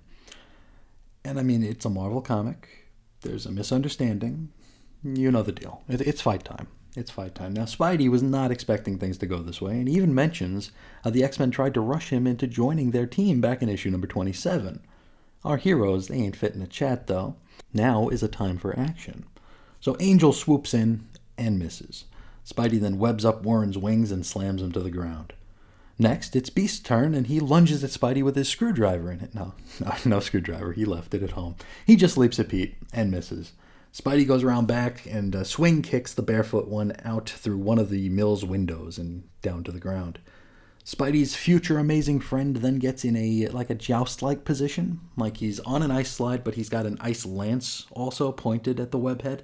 And 1.23 1.39
I 1.39 1.43
mean, 1.43 1.63
it's 1.63 1.85
a 1.85 1.89
Marvel 1.89 2.21
comic. 2.21 2.89
There's 3.21 3.45
a 3.45 3.51
misunderstanding. 3.51 4.51
You 5.03 5.31
know 5.31 5.43
the 5.43 5.51
deal. 5.51 5.83
It's 5.87 6.21
fight 6.21 6.43
time. 6.43 6.67
it's 6.95 7.11
fight 7.11 7.35
time. 7.35 7.53
Now, 7.53 7.63
Spidey 7.63 8.09
was 8.09 8.21
not 8.21 8.51
expecting 8.51 8.97
things 8.97 9.17
to 9.19 9.25
go 9.25 9.41
this 9.41 9.61
way, 9.61 9.79
and 9.79 9.87
he 9.87 9.95
even 9.95 10.13
mentions 10.13 10.71
how 11.03 11.09
the 11.09 11.23
X 11.23 11.39
Men 11.39 11.51
tried 11.51 11.73
to 11.75 11.81
rush 11.81 12.09
him 12.09 12.27
into 12.27 12.47
joining 12.47 12.91
their 12.91 13.07
team 13.07 13.41
back 13.41 13.61
in 13.61 13.69
issue 13.69 13.89
number 13.89 14.07
27. 14.07 14.81
Our 15.43 15.57
heroes, 15.57 16.07
they 16.07 16.17
ain't 16.17 16.35
fit 16.35 16.53
in 16.53 16.61
a 16.61 16.67
chat 16.67 17.07
though. 17.07 17.35
Now 17.73 18.09
is 18.09 18.21
a 18.21 18.27
time 18.27 18.57
for 18.57 18.77
action. 18.77 19.25
So 19.79 19.97
Angel 19.99 20.33
swoops 20.33 20.73
in 20.73 21.07
and 21.37 21.57
misses. 21.57 22.05
Spidey 22.51 22.79
then 22.79 22.97
webs 22.97 23.23
up 23.23 23.43
Warren's 23.43 23.77
wings 23.77 24.11
and 24.11 24.25
slams 24.25 24.61
him 24.61 24.71
to 24.71 24.79
the 24.79 24.91
ground. 24.91 25.33
Next, 25.97 26.35
it's 26.35 26.49
Beast's 26.49 26.79
turn, 26.79 27.13
and 27.13 27.27
he 27.27 27.39
lunges 27.39 27.83
at 27.83 27.91
Spidey 27.91 28.23
with 28.23 28.35
his 28.35 28.49
screwdriver 28.49 29.11
in 29.11 29.19
it. 29.19 29.35
No, 29.35 29.53
no, 29.79 29.93
no 30.05 30.19
screwdriver. 30.19 30.73
He 30.73 30.83
left 30.83 31.13
it 31.13 31.23
at 31.23 31.31
home. 31.31 31.55
He 31.85 31.95
just 31.95 32.17
leaps 32.17 32.39
at 32.39 32.49
Pete 32.49 32.75
and 32.91 33.11
misses. 33.11 33.53
Spidey 33.93 34.25
goes 34.25 34.43
around 34.43 34.67
back 34.67 35.05
and 35.05 35.35
uh, 35.35 35.43
swing 35.43 35.81
kicks 35.81 36.13
the 36.13 36.21
barefoot 36.21 36.67
one 36.67 36.93
out 37.03 37.29
through 37.29 37.57
one 37.57 37.77
of 37.77 37.89
the 37.89 38.07
mill's 38.09 38.45
windows 38.45 38.97
and 38.97 39.23
down 39.41 39.63
to 39.65 39.71
the 39.71 39.79
ground. 39.79 40.19
Spidey's 40.85 41.35
future 41.35 41.77
amazing 41.77 42.19
friend 42.19 42.57
then 42.57 42.79
gets 42.79 43.05
in 43.05 43.15
a 43.15 43.47
like 43.49 43.69
a 43.69 43.75
joust-like 43.75 44.43
position, 44.43 45.01
like 45.15 45.37
he's 45.37 45.59
on 45.59 45.83
an 45.83 45.91
ice 45.91 46.09
slide, 46.09 46.43
but 46.43 46.55
he's 46.55 46.69
got 46.69 46.85
an 46.85 46.97
ice 46.99 47.25
lance 47.25 47.85
also 47.91 48.31
pointed 48.31 48.79
at 48.79 48.91
the 48.91 48.97
webhead. 48.97 49.41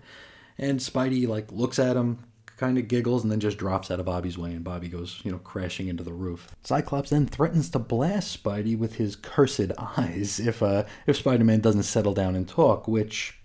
And 0.58 0.80
Spidey 0.80 1.28
like 1.28 1.52
looks 1.52 1.78
at 1.78 1.96
him, 1.96 2.26
kind 2.58 2.78
of 2.78 2.88
giggles, 2.88 3.24
and 3.24 3.32
then 3.32 3.40
just 3.40 3.58
drops 3.58 3.90
out 3.90 4.00
of 4.00 4.06
Bobby's 4.06 4.38
way, 4.38 4.52
and 4.52 4.64
Bobby 4.64 4.90
goes, 4.90 5.22
you 5.24 5.32
know, 5.32 5.38
crashing 5.38 5.88
into 5.88 6.04
the 6.04 6.14
roof. 6.14 6.50
Cyclops 6.64 7.12
then 7.12 7.28
threatens 7.28 7.70
to 7.70 7.80
blast 7.80 8.44
Spidey 8.44 8.78
with 8.78 8.96
his 8.96 9.16
cursed 9.16 9.72
eyes 9.78 10.40
if 10.40 10.62
uh, 10.62 10.84
if 11.06 11.18
Spider-Man 11.18 11.62
doesn't 11.62 11.84
settle 11.84 12.14
down 12.14 12.36
and 12.36 12.48
talk, 12.48 12.88
which 12.88 13.40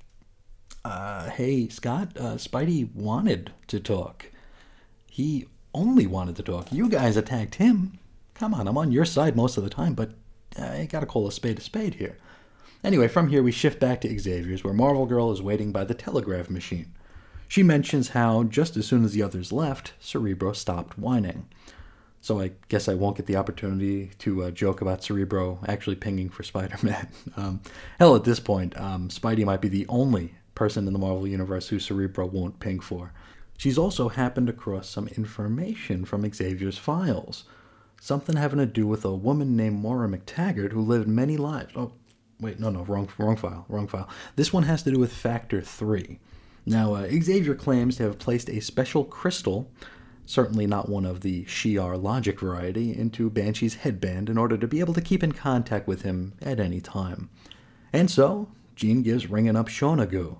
uh, 0.84 1.30
hey, 1.30 1.68
Scott, 1.68 2.08
uh, 2.16 2.34
Spidey 2.34 2.92
wanted 2.94 3.52
to 3.68 3.78
talk. 3.78 4.26
He 5.08 5.46
only 5.74 6.06
wanted 6.06 6.36
to 6.36 6.42
talk. 6.42 6.72
You 6.72 6.88
guys 6.88 7.16
attacked 7.16 7.56
him. 7.56 7.98
Come 8.34 8.54
on, 8.54 8.66
I'm 8.66 8.78
on 8.78 8.92
your 8.92 9.04
side 9.04 9.36
most 9.36 9.56
of 9.56 9.64
the 9.64 9.70
time, 9.70 9.94
but 9.94 10.12
I 10.58 10.86
gotta 10.90 11.06
call 11.06 11.28
a 11.28 11.32
spade 11.32 11.58
a 11.58 11.60
spade 11.60 11.94
here. 11.94 12.16
Anyway, 12.82 13.06
from 13.06 13.28
here 13.28 13.42
we 13.42 13.52
shift 13.52 13.78
back 13.78 14.00
to 14.00 14.18
Xavier's, 14.18 14.64
where 14.64 14.74
Marvel 14.74 15.06
Girl 15.06 15.30
is 15.30 15.40
waiting 15.40 15.70
by 15.70 15.84
the 15.84 15.94
telegraph 15.94 16.50
machine. 16.50 16.92
She 17.52 17.62
mentions 17.62 18.08
how, 18.08 18.44
just 18.44 18.78
as 18.78 18.86
soon 18.86 19.04
as 19.04 19.12
the 19.12 19.22
others 19.22 19.52
left, 19.52 19.92
Cerebro 20.00 20.54
stopped 20.54 20.98
whining. 20.98 21.48
So 22.22 22.40
I 22.40 22.52
guess 22.68 22.88
I 22.88 22.94
won't 22.94 23.18
get 23.18 23.26
the 23.26 23.36
opportunity 23.36 24.10
to 24.20 24.44
uh, 24.44 24.50
joke 24.52 24.80
about 24.80 25.04
Cerebro 25.04 25.58
actually 25.68 25.96
pinging 25.96 26.30
for 26.30 26.42
Spider-Man. 26.42 27.08
um, 27.36 27.60
hell, 27.98 28.16
at 28.16 28.24
this 28.24 28.40
point, 28.40 28.74
um, 28.80 29.10
Spidey 29.10 29.44
might 29.44 29.60
be 29.60 29.68
the 29.68 29.84
only 29.90 30.34
person 30.54 30.86
in 30.86 30.94
the 30.94 30.98
Marvel 30.98 31.28
Universe 31.28 31.68
who 31.68 31.78
Cerebro 31.78 32.24
won't 32.24 32.58
ping 32.58 32.80
for. 32.80 33.12
She's 33.58 33.76
also 33.76 34.08
happened 34.08 34.48
across 34.48 34.88
some 34.88 35.08
information 35.08 36.06
from 36.06 36.22
Xavier's 36.22 36.78
files. 36.78 37.44
Something 38.00 38.36
having 38.36 38.60
to 38.60 38.66
do 38.66 38.86
with 38.86 39.04
a 39.04 39.14
woman 39.14 39.58
named 39.58 39.78
Moira 39.78 40.08
McTaggart 40.08 40.72
who 40.72 40.80
lived 40.80 41.06
many 41.06 41.36
lives. 41.36 41.74
Oh, 41.76 41.92
wait, 42.40 42.58
no, 42.58 42.70
no, 42.70 42.84
wrong, 42.84 43.10
wrong 43.18 43.36
file, 43.36 43.66
wrong 43.68 43.88
file. 43.88 44.08
This 44.36 44.54
one 44.54 44.62
has 44.62 44.82
to 44.84 44.90
do 44.90 44.98
with 44.98 45.12
Factor 45.12 45.60
3. 45.60 46.18
Now, 46.64 46.94
uh, 46.94 47.08
Xavier 47.08 47.54
claims 47.54 47.96
to 47.96 48.04
have 48.04 48.18
placed 48.18 48.48
a 48.48 48.60
special 48.60 49.04
crystal, 49.04 49.70
certainly 50.26 50.66
not 50.66 50.88
one 50.88 51.04
of 51.04 51.20
the 51.20 51.44
Shi'ar 51.44 52.00
logic 52.00 52.40
variety, 52.40 52.96
into 52.96 53.28
Banshee's 53.28 53.74
headband 53.76 54.30
in 54.30 54.38
order 54.38 54.56
to 54.56 54.68
be 54.68 54.80
able 54.80 54.94
to 54.94 55.00
keep 55.00 55.22
in 55.22 55.32
contact 55.32 55.88
with 55.88 56.02
him 56.02 56.34
at 56.40 56.60
any 56.60 56.80
time. 56.80 57.30
And 57.92 58.10
so, 58.10 58.48
Jean 58.76 59.02
gives 59.02 59.28
ringing 59.28 59.56
up 59.56 59.68
Shawnagu, 59.68 60.38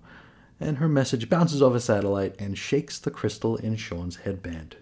and 0.61 0.79
her 0.79 0.89
message 0.89 1.29
bounces 1.29 1.61
off 1.61 1.75
a 1.75 1.81
satellite 1.81 2.37
and 2.39 2.57
shakes 2.57 2.99
the 2.99 3.11
crystal 3.11 3.57
in 3.57 3.77
Sean's 3.77 4.17
headband. 4.17 4.77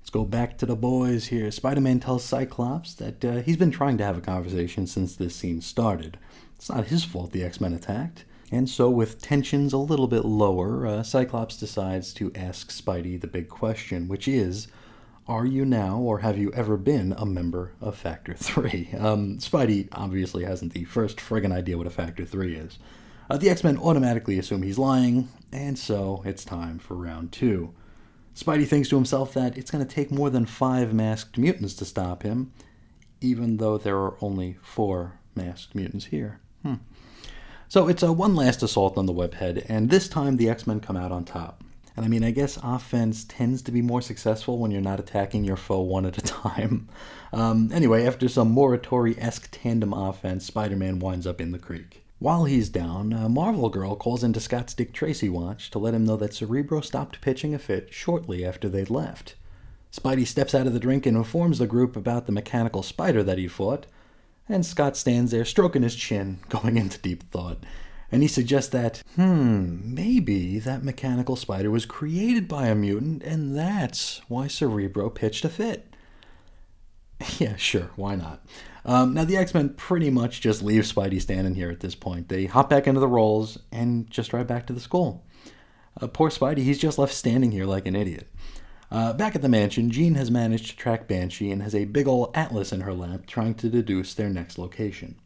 Let's 0.00 0.10
go 0.10 0.24
back 0.24 0.56
to 0.58 0.66
the 0.66 0.76
boys 0.76 1.26
here. 1.26 1.50
Spider 1.50 1.80
Man 1.80 2.00
tells 2.00 2.24
Cyclops 2.24 2.94
that 2.94 3.24
uh, 3.24 3.42
he's 3.42 3.58
been 3.58 3.70
trying 3.70 3.98
to 3.98 4.04
have 4.04 4.16
a 4.16 4.22
conversation 4.22 4.86
since 4.86 5.16
this 5.16 5.34
scene 5.34 5.60
started. 5.60 6.18
It's 6.56 6.70
not 6.70 6.86
his 6.86 7.04
fault 7.04 7.32
the 7.32 7.44
X 7.44 7.60
Men 7.60 7.74
attacked. 7.74 8.24
And 8.50 8.68
so, 8.68 8.88
with 8.88 9.20
tensions 9.20 9.72
a 9.72 9.78
little 9.78 10.06
bit 10.06 10.24
lower, 10.24 10.86
uh, 10.86 11.02
Cyclops 11.02 11.56
decides 11.56 12.14
to 12.14 12.32
ask 12.34 12.70
Spidey 12.70 13.20
the 13.20 13.26
big 13.26 13.48
question, 13.48 14.08
which 14.08 14.26
is 14.26 14.68
Are 15.26 15.44
you 15.44 15.66
now, 15.66 15.98
or 15.98 16.20
have 16.20 16.38
you 16.38 16.50
ever 16.52 16.78
been, 16.78 17.14
a 17.18 17.26
member 17.26 17.72
of 17.80 17.96
Factor 17.96 18.34
3? 18.36 18.90
Um, 18.98 19.38
Spidey 19.38 19.88
obviously 19.92 20.44
hasn't 20.44 20.72
the 20.72 20.84
first 20.84 21.18
friggin' 21.18 21.52
idea 21.52 21.76
what 21.76 21.86
a 21.86 21.90
Factor 21.90 22.24
3 22.24 22.54
is. 22.54 22.78
Uh, 23.30 23.36
the 23.36 23.50
X 23.50 23.62
Men 23.62 23.76
automatically 23.76 24.38
assume 24.38 24.62
he's 24.62 24.78
lying, 24.78 25.28
and 25.52 25.78
so 25.78 26.22
it's 26.24 26.44
time 26.44 26.78
for 26.78 26.96
round 26.96 27.30
two. 27.32 27.74
Spidey 28.34 28.66
thinks 28.66 28.88
to 28.88 28.96
himself 28.96 29.34
that 29.34 29.58
it's 29.58 29.70
going 29.70 29.84
to 29.84 29.94
take 29.94 30.10
more 30.10 30.30
than 30.30 30.46
five 30.46 30.94
masked 30.94 31.36
mutants 31.36 31.74
to 31.74 31.84
stop 31.84 32.22
him, 32.22 32.52
even 33.20 33.58
though 33.58 33.76
there 33.76 33.98
are 33.98 34.16
only 34.22 34.56
four 34.62 35.18
masked 35.34 35.74
mutants 35.74 36.06
here. 36.06 36.40
Hmm. 36.62 36.74
So 37.70 37.86
it's 37.86 38.02
a 38.02 38.10
one 38.10 38.34
last 38.34 38.62
assault 38.62 38.96
on 38.96 39.04
the 39.04 39.12
webhead, 39.12 39.66
and 39.68 39.90
this 39.90 40.08
time 40.08 40.38
the 40.38 40.48
X 40.48 40.66
Men 40.66 40.80
come 40.80 40.96
out 40.96 41.12
on 41.12 41.26
top. 41.26 41.62
And 41.94 42.02
I 42.02 42.08
mean, 42.08 42.24
I 42.24 42.30
guess 42.30 42.58
offense 42.62 43.24
tends 43.24 43.60
to 43.62 43.72
be 43.72 43.82
more 43.82 44.00
successful 44.00 44.56
when 44.58 44.70
you're 44.70 44.80
not 44.80 45.00
attacking 45.00 45.44
your 45.44 45.56
foe 45.56 45.80
one 45.80 46.06
at 46.06 46.16
a 46.16 46.22
time. 46.22 46.88
Um, 47.30 47.70
anyway, 47.74 48.06
after 48.06 48.26
some 48.26 48.54
Morituri 48.54 49.14
esque 49.18 49.50
tandem 49.52 49.92
offense, 49.92 50.46
Spider 50.46 50.76
Man 50.76 50.98
winds 50.98 51.26
up 51.26 51.42
in 51.42 51.52
the 51.52 51.58
creek. 51.58 52.02
While 52.20 52.46
he's 52.46 52.70
down, 52.70 53.10
Marvel 53.30 53.68
Girl 53.68 53.96
calls 53.96 54.24
into 54.24 54.40
Scott's 54.40 54.72
Dick 54.72 54.94
Tracy 54.94 55.28
watch 55.28 55.70
to 55.72 55.78
let 55.78 55.92
him 55.92 56.06
know 56.06 56.16
that 56.16 56.32
Cerebro 56.32 56.80
stopped 56.80 57.20
pitching 57.20 57.52
a 57.52 57.58
fit 57.58 57.92
shortly 57.92 58.46
after 58.46 58.66
they'd 58.66 58.88
left. 58.88 59.34
Spidey 59.92 60.26
steps 60.26 60.54
out 60.54 60.66
of 60.66 60.72
the 60.72 60.80
drink 60.80 61.04
and 61.04 61.18
informs 61.18 61.58
the 61.58 61.66
group 61.66 61.96
about 61.96 62.24
the 62.24 62.32
mechanical 62.32 62.82
spider 62.82 63.22
that 63.22 63.36
he 63.36 63.46
fought, 63.46 63.84
and 64.48 64.64
Scott 64.64 64.96
stands 64.96 65.30
there 65.30 65.44
stroking 65.44 65.82
his 65.82 65.94
chin, 65.96 66.38
going 66.48 66.76
into 66.76 66.98
deep 66.98 67.30
thought. 67.30 67.58
And 68.10 68.22
he 68.22 68.28
suggests 68.28 68.70
that, 68.70 69.02
hmm, 69.16 69.80
maybe 69.82 70.58
that 70.60 70.82
mechanical 70.82 71.36
spider 71.36 71.70
was 71.70 71.84
created 71.84 72.48
by 72.48 72.68
a 72.68 72.74
mutant, 72.74 73.22
and 73.22 73.56
that's 73.56 74.22
why 74.28 74.46
Cerebro 74.46 75.10
pitched 75.10 75.44
a 75.44 75.48
fit. 75.48 75.86
Yeah, 77.38 77.56
sure, 77.56 77.90
why 77.96 78.14
not? 78.14 78.44
Um, 78.84 79.12
now, 79.12 79.24
the 79.24 79.36
X 79.36 79.52
Men 79.52 79.70
pretty 79.70 80.08
much 80.08 80.40
just 80.40 80.62
leave 80.62 80.84
Spidey 80.84 81.20
standing 81.20 81.54
here 81.54 81.70
at 81.70 81.80
this 81.80 81.94
point. 81.96 82.28
They 82.28 82.46
hop 82.46 82.70
back 82.70 82.86
into 82.86 83.00
the 83.00 83.08
rolls 83.08 83.58
and 83.72 84.08
just 84.08 84.30
drive 84.30 84.46
back 84.46 84.66
to 84.68 84.72
the 84.72 84.80
school. 84.80 85.26
Uh, 86.00 86.06
poor 86.06 86.30
Spidey, 86.30 86.58
he's 86.58 86.78
just 86.78 86.96
left 86.96 87.12
standing 87.12 87.50
here 87.50 87.66
like 87.66 87.86
an 87.86 87.96
idiot. 87.96 88.28
Uh, 88.90 89.12
back 89.12 89.34
at 89.34 89.42
the 89.42 89.48
mansion, 89.48 89.90
Jean 89.90 90.14
has 90.14 90.30
managed 90.30 90.70
to 90.70 90.76
track 90.76 91.06
Banshee 91.06 91.50
and 91.50 91.62
has 91.62 91.74
a 91.74 91.84
big 91.84 92.08
ol' 92.08 92.30
atlas 92.34 92.72
in 92.72 92.80
her 92.80 92.94
lap 92.94 93.26
trying 93.26 93.54
to 93.56 93.68
deduce 93.68 94.14
their 94.14 94.30
next 94.30 94.58
location. 94.58 95.16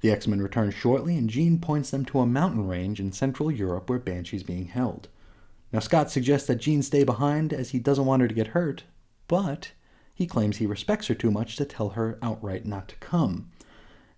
The 0.00 0.10
X 0.10 0.26
Men 0.26 0.42
return 0.42 0.70
shortly, 0.70 1.16
and 1.16 1.28
Jean 1.30 1.58
points 1.58 1.90
them 1.90 2.04
to 2.06 2.20
a 2.20 2.26
mountain 2.26 2.68
range 2.68 3.00
in 3.00 3.10
Central 3.12 3.50
Europe 3.50 3.88
where 3.88 3.98
Banshee's 3.98 4.42
being 4.42 4.66
held. 4.66 5.08
Now, 5.72 5.80
Scott 5.80 6.10
suggests 6.10 6.46
that 6.48 6.56
Jean 6.56 6.82
stay 6.82 7.02
behind 7.02 7.52
as 7.52 7.70
he 7.70 7.78
doesn't 7.78 8.06
want 8.06 8.22
her 8.22 8.28
to 8.28 8.34
get 8.34 8.48
hurt, 8.48 8.84
but 9.26 9.72
he 10.14 10.26
claims 10.26 10.56
he 10.56 10.66
respects 10.66 11.06
her 11.08 11.14
too 11.14 11.30
much 11.30 11.56
to 11.56 11.64
tell 11.64 11.90
her 11.90 12.18
outright 12.22 12.64
not 12.64 12.88
to 12.88 12.96
come. 12.96 13.50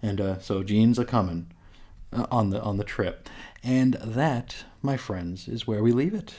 And 0.02 0.20
uh, 0.20 0.38
so 0.38 0.62
Jean's 0.62 0.98
a 0.98 1.04
coming 1.04 1.50
uh, 2.12 2.26
on 2.30 2.50
the 2.50 2.60
on 2.60 2.76
the 2.76 2.84
trip, 2.84 3.28
and 3.62 3.94
that, 3.94 4.64
my 4.82 4.96
friends, 4.96 5.46
is 5.48 5.66
where 5.66 5.82
we 5.82 5.92
leave 5.92 6.14
it. 6.14 6.34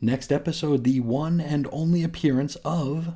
Next 0.00 0.30
episode, 0.30 0.84
the 0.84 1.00
one 1.00 1.40
and 1.40 1.66
only 1.72 2.04
appearance 2.04 2.54
of 2.64 3.14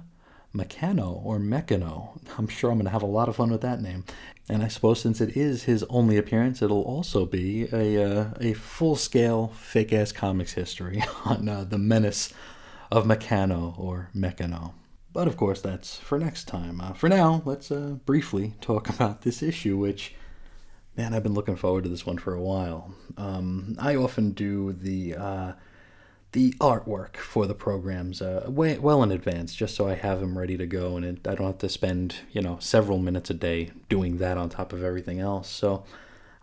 Mekano 0.53 1.25
or 1.25 1.39
Mekano. 1.39 2.19
I'm 2.37 2.49
sure 2.49 2.73
I'm 2.73 2.79
going 2.79 2.87
to 2.87 2.91
have 2.91 3.03
a 3.03 3.07
lot 3.07 3.29
of 3.29 3.37
fun 3.37 3.53
with 3.53 3.61
that 3.61 3.81
name. 3.81 4.05
And 4.49 4.65
I 4.65 4.69
suppose 4.69 5.01
since 5.01 5.21
it 5.21 5.37
is 5.37 5.63
his 5.63 5.85
only 5.85 6.17
appearance, 6.17 6.61
it'll 6.61 6.83
also 6.83 7.25
be 7.25 7.69
a 7.73 8.05
uh, 8.05 8.31
a 8.41 8.55
full 8.55 8.97
scale 8.97 9.53
fake 9.57 9.93
ass 9.93 10.11
comics 10.11 10.55
history 10.55 11.03
on 11.25 11.49
uh, 11.49 11.63
the 11.63 11.79
menace 11.79 12.35
of 12.91 13.07
Mekano 13.07 13.79
or 13.79 14.11
Mekano. 14.13 14.75
But 15.13 15.29
of 15.29 15.37
course, 15.37 15.61
that's 15.61 15.99
for 15.99 16.19
next 16.19 16.49
time. 16.49 16.81
Uh, 16.81 16.95
for 16.95 17.09
now, 17.09 17.43
let's 17.45 17.71
uh, 17.71 17.97
briefly 18.05 18.55
talk 18.61 18.89
about 18.95 19.23
this 19.23 19.41
issue, 19.41 19.77
which, 19.77 20.17
man, 20.97 21.15
I've 21.15 21.23
been 21.23 21.35
looking 21.35 21.57
forward 21.57 21.85
to 21.85 21.91
this 21.91 22.05
one 22.05 22.19
for 22.19 22.35
a 22.35 22.43
while. 22.43 22.93
Um, 23.17 23.77
I 23.79 23.95
often 23.95 24.33
do 24.33 24.73
the 24.73 25.15
uh, 25.15 25.53
the 26.33 26.53
artwork 26.55 27.17
for 27.17 27.47
the 27.47 27.55
programs 27.55 28.23
uh, 28.23 28.47
way, 28.49 28.79
well 28.79 29.03
in 29.03 29.13
advance, 29.13 29.55
just 29.55 29.75
so 29.75 29.87
I 29.87 29.95
have 29.95 30.21
them 30.21 30.39
ready 30.39 30.57
to 30.57 30.67
go, 30.67 30.97
and 30.97 31.05
it, 31.05 31.29
I 31.29 31.35
don't 31.35 31.47
have 31.47 31.59
to 31.59 31.69
spend 31.69 32.17
you 32.33 32.41
know 32.41 32.57
several 32.61 32.99
minutes 32.99 33.31
a 33.31 33.35
day 33.35 33.71
doing 33.89 34.19
that 34.19 34.39
on 34.39 34.49
top 34.49 34.73
of 34.73 34.83
everything 34.83 35.21
else. 35.21 35.49
So, 35.49 35.85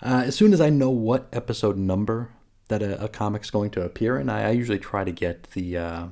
uh, 0.01 0.23
as 0.25 0.35
soon 0.35 0.53
as 0.53 0.61
I 0.61 0.69
know 0.69 0.91
what 0.91 1.27
episode 1.33 1.77
number 1.77 2.29
that 2.67 2.83
a, 2.83 3.03
a 3.03 3.09
comic's 3.09 3.49
going 3.49 3.71
to 3.71 3.81
appear 3.83 4.17
in, 4.19 4.29
I, 4.29 4.49
I 4.49 4.51
usually 4.51 4.79
try 4.79 5.03
to 5.03 5.11
get 5.11 5.51
the 5.51 5.77
uh, 5.77 6.05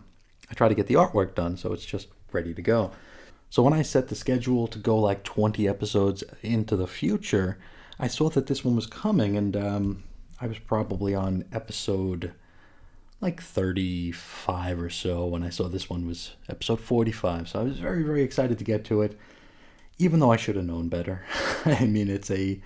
I 0.50 0.54
try 0.56 0.68
to 0.68 0.76
get 0.76 0.88
the 0.88 0.96
artwork 0.96 1.36
done, 1.36 1.56
so 1.56 1.72
it's 1.72 1.86
just 1.86 2.08
ready 2.32 2.54
to 2.54 2.62
go. 2.62 2.92
So 3.50 3.64
when 3.64 3.74
I 3.74 3.82
set 3.84 4.08
the 4.08 4.16
schedule 4.16 4.68
to 4.68 4.80
go 4.80 4.98
like 4.98 5.24
20 5.24 5.70
episodes 5.70 6.24
into 6.42 6.76
the 6.76 6.88
future, 6.88 7.58
I 8.00 8.08
saw 8.08 8.30
that 8.32 8.48
this 8.48 8.66
one 8.66 8.76
was 8.76 8.88
coming, 8.88 9.38
and 9.38 9.56
um, 9.56 10.04
I 10.42 10.48
was 10.48 10.60
probably 10.60 11.14
on 11.14 11.46
episode 11.54 12.34
like 13.20 13.42
35 13.42 14.82
or 14.82 14.90
so 14.90 15.26
when 15.26 15.44
I 15.44 15.50
saw 15.50 15.68
this 15.68 15.90
one 15.90 16.06
was 16.06 16.36
episode 16.50 16.80
45. 16.80 17.50
So 17.50 17.60
I 17.60 17.64
was 17.64 17.80
very, 17.80 18.04
very 18.04 18.22
excited 18.22 18.58
to 18.60 18.64
get 18.64 18.84
to 18.86 19.02
it, 19.02 19.18
even 19.98 20.20
though 20.20 20.32
I 20.32 20.38
should 20.38 20.56
have 20.56 20.66
known 20.66 20.88
better. 20.88 21.26
I 21.66 21.86
mean, 21.86 22.10
it's 22.10 22.30
a 22.30 22.62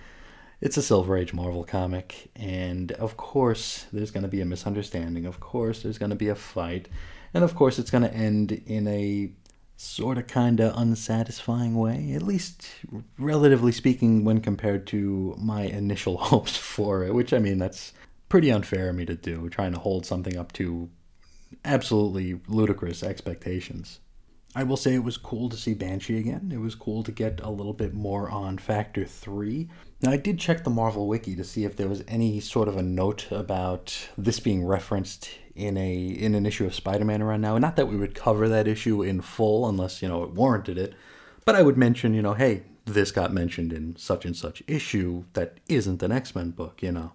it's 0.60 0.76
a 0.76 0.82
Silver 0.82 1.16
Age 1.16 1.34
Marvel 1.34 1.64
comic, 1.64 2.30
and 2.36 2.92
of 2.92 3.16
course, 3.16 3.86
there's 3.92 4.12
going 4.12 4.22
to 4.22 4.28
be 4.28 4.40
a 4.40 4.44
misunderstanding. 4.44 5.26
Of 5.26 5.40
course, 5.40 5.82
there's 5.82 5.98
going 5.98 6.10
to 6.10 6.16
be 6.16 6.28
a 6.28 6.36
fight, 6.36 6.88
and 7.34 7.42
of 7.42 7.56
course, 7.56 7.80
it's 7.80 7.90
going 7.90 8.04
to 8.04 8.14
end 8.14 8.52
in 8.52 8.86
a 8.86 9.32
sort 9.76 10.18
of 10.18 10.28
kind 10.28 10.60
of 10.60 10.76
unsatisfying 10.76 11.74
way, 11.74 12.12
at 12.14 12.22
least 12.22 12.68
relatively 13.18 13.72
speaking, 13.72 14.24
when 14.24 14.40
compared 14.40 14.86
to 14.86 15.34
my 15.36 15.62
initial 15.62 16.16
hopes 16.30 16.56
for 16.56 17.02
it. 17.04 17.12
Which 17.12 17.32
I 17.32 17.40
mean, 17.40 17.58
that's 17.58 17.92
pretty 18.32 18.50
unfair 18.50 18.88
of 18.88 18.96
me 18.96 19.04
to 19.04 19.14
do, 19.14 19.46
trying 19.50 19.74
to 19.74 19.78
hold 19.78 20.06
something 20.06 20.38
up 20.38 20.50
to 20.52 20.88
absolutely 21.66 22.40
ludicrous 22.48 23.02
expectations. 23.02 24.00
I 24.54 24.62
will 24.62 24.78
say 24.78 24.94
it 24.94 25.04
was 25.04 25.18
cool 25.18 25.50
to 25.50 25.56
see 25.58 25.74
Banshee 25.74 26.16
again. 26.16 26.50
It 26.50 26.58
was 26.58 26.74
cool 26.74 27.02
to 27.02 27.12
get 27.12 27.42
a 27.42 27.50
little 27.50 27.74
bit 27.74 27.92
more 27.92 28.30
on 28.30 28.56
Factor 28.56 29.04
3. 29.04 29.68
Now, 30.00 30.12
I 30.12 30.16
did 30.16 30.38
check 30.38 30.64
the 30.64 30.70
Marvel 30.70 31.08
Wiki 31.08 31.36
to 31.36 31.44
see 31.44 31.64
if 31.64 31.76
there 31.76 31.90
was 31.90 32.02
any 32.08 32.40
sort 32.40 32.68
of 32.68 32.78
a 32.78 32.82
note 32.82 33.30
about 33.30 34.08
this 34.16 34.40
being 34.40 34.64
referenced 34.64 35.28
in 35.54 35.76
a 35.76 35.94
in 35.94 36.34
an 36.34 36.46
issue 36.46 36.64
of 36.64 36.74
Spider-Man 36.74 37.20
around 37.20 37.42
now. 37.42 37.58
Not 37.58 37.76
that 37.76 37.88
we 37.88 37.98
would 37.98 38.14
cover 38.14 38.48
that 38.48 38.66
issue 38.66 39.02
in 39.02 39.20
full 39.20 39.68
unless, 39.68 40.00
you 40.00 40.08
know, 40.08 40.22
it 40.22 40.30
warranted 40.30 40.78
it, 40.78 40.94
but 41.44 41.54
I 41.54 41.60
would 41.60 41.76
mention, 41.76 42.14
you 42.14 42.22
know, 42.22 42.32
hey, 42.32 42.62
this 42.86 43.10
got 43.10 43.30
mentioned 43.30 43.74
in 43.74 43.94
such 43.96 44.24
and 44.24 44.34
such 44.34 44.62
issue 44.66 45.24
that 45.34 45.58
isn't 45.68 46.02
an 46.02 46.12
X-Men 46.12 46.52
book, 46.52 46.82
you 46.82 46.92
know. 46.92 47.12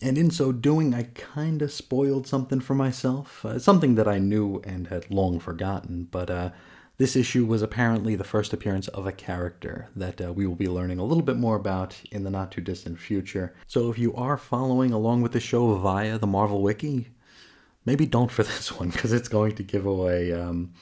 And 0.00 0.16
in 0.16 0.30
so 0.30 0.52
doing, 0.52 0.94
I 0.94 1.04
kind 1.14 1.60
of 1.62 1.72
spoiled 1.72 2.26
something 2.26 2.60
for 2.60 2.74
myself, 2.74 3.44
uh, 3.44 3.58
something 3.58 3.96
that 3.96 4.06
I 4.06 4.18
knew 4.18 4.60
and 4.64 4.86
had 4.88 5.10
long 5.10 5.40
forgotten. 5.40 6.08
But 6.10 6.30
uh, 6.30 6.50
this 6.98 7.16
issue 7.16 7.46
was 7.46 7.62
apparently 7.62 8.14
the 8.14 8.24
first 8.24 8.52
appearance 8.52 8.88
of 8.88 9.06
a 9.06 9.12
character 9.12 9.88
that 9.96 10.20
uh, 10.20 10.32
we 10.32 10.46
will 10.46 10.54
be 10.54 10.68
learning 10.68 10.98
a 10.98 11.04
little 11.04 11.22
bit 11.22 11.36
more 11.36 11.56
about 11.56 12.00
in 12.10 12.24
the 12.24 12.30
not 12.30 12.52
too 12.52 12.60
distant 12.60 12.98
future. 13.00 13.54
So 13.66 13.90
if 13.90 13.98
you 13.98 14.14
are 14.14 14.36
following 14.36 14.92
along 14.92 15.22
with 15.22 15.32
the 15.32 15.40
show 15.40 15.74
via 15.76 16.18
the 16.18 16.26
Marvel 16.26 16.62
Wiki, 16.62 17.08
maybe 17.84 18.06
don't 18.06 18.30
for 18.30 18.42
this 18.44 18.72
one 18.78 18.90
because 18.90 19.12
it's 19.12 19.28
going 19.28 19.54
to 19.56 19.62
give 19.62 19.86
away. 19.86 20.32
Um, 20.32 20.74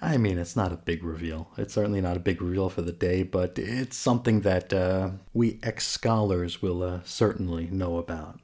I 0.00 0.18
mean, 0.18 0.36
it's 0.36 0.56
not 0.56 0.72
a 0.72 0.76
big 0.76 1.02
reveal. 1.02 1.48
It's 1.56 1.72
certainly 1.72 2.02
not 2.02 2.18
a 2.18 2.20
big 2.20 2.42
reveal 2.42 2.68
for 2.68 2.82
the 2.82 2.92
day, 2.92 3.22
but 3.22 3.58
it's 3.58 3.96
something 3.96 4.42
that 4.42 4.72
uh, 4.72 5.10
we 5.32 5.58
ex 5.62 5.86
scholars 5.86 6.60
will 6.60 6.82
uh, 6.82 7.00
certainly 7.04 7.66
know 7.68 7.96
about. 7.96 8.38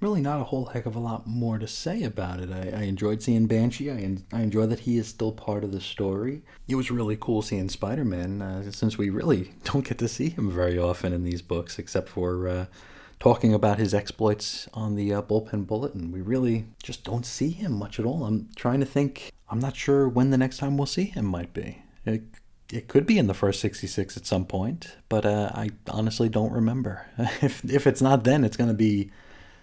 Really, 0.00 0.22
not 0.22 0.40
a 0.40 0.44
whole 0.44 0.66
heck 0.66 0.86
of 0.86 0.96
a 0.96 1.00
lot 1.00 1.26
more 1.26 1.58
to 1.58 1.68
say 1.68 2.02
about 2.02 2.40
it. 2.40 2.50
I, 2.50 2.80
I 2.80 2.82
enjoyed 2.84 3.22
seeing 3.22 3.46
Banshee. 3.46 3.90
I, 3.90 4.16
I 4.32 4.42
enjoy 4.42 4.66
that 4.66 4.80
he 4.80 4.96
is 4.96 5.06
still 5.06 5.32
part 5.32 5.62
of 5.62 5.72
the 5.72 5.80
story. 5.80 6.42
It 6.68 6.74
was 6.74 6.90
really 6.90 7.16
cool 7.16 7.42
seeing 7.42 7.68
Spider 7.68 8.04
Man, 8.04 8.40
uh, 8.40 8.70
since 8.70 8.96
we 8.96 9.10
really 9.10 9.52
don't 9.64 9.86
get 9.86 9.98
to 9.98 10.08
see 10.08 10.30
him 10.30 10.50
very 10.50 10.78
often 10.78 11.12
in 11.12 11.22
these 11.22 11.42
books, 11.42 11.78
except 11.78 12.08
for 12.08 12.48
uh, 12.48 12.66
talking 13.20 13.54
about 13.54 13.78
his 13.78 13.94
exploits 13.94 14.68
on 14.74 14.94
the 14.94 15.12
uh, 15.12 15.22
bullpen 15.22 15.66
bulletin. 15.66 16.12
We 16.12 16.22
really 16.22 16.66
just 16.82 17.04
don't 17.04 17.24
see 17.24 17.50
him 17.50 17.72
much 17.72 17.98
at 17.98 18.06
all. 18.06 18.24
I'm 18.24 18.48
trying 18.56 18.80
to 18.80 18.86
think 18.86 19.32
I'm 19.54 19.60
not 19.60 19.76
sure 19.76 20.08
when 20.08 20.30
the 20.30 20.36
next 20.36 20.56
time 20.56 20.76
we'll 20.76 20.86
see 20.86 21.04
him 21.04 21.26
might 21.26 21.54
be. 21.54 21.80
It, 22.04 22.24
it 22.72 22.88
could 22.88 23.06
be 23.06 23.18
in 23.18 23.28
the 23.28 23.34
first 23.34 23.60
66 23.60 24.16
at 24.16 24.26
some 24.26 24.46
point, 24.46 24.96
but 25.08 25.24
uh, 25.24 25.52
I 25.54 25.70
honestly 25.88 26.28
don't 26.28 26.50
remember. 26.50 27.06
if 27.40 27.64
if 27.64 27.86
it's 27.86 28.02
not 28.02 28.24
then, 28.24 28.42
it's 28.42 28.56
gonna 28.56 28.74
be 28.74 29.12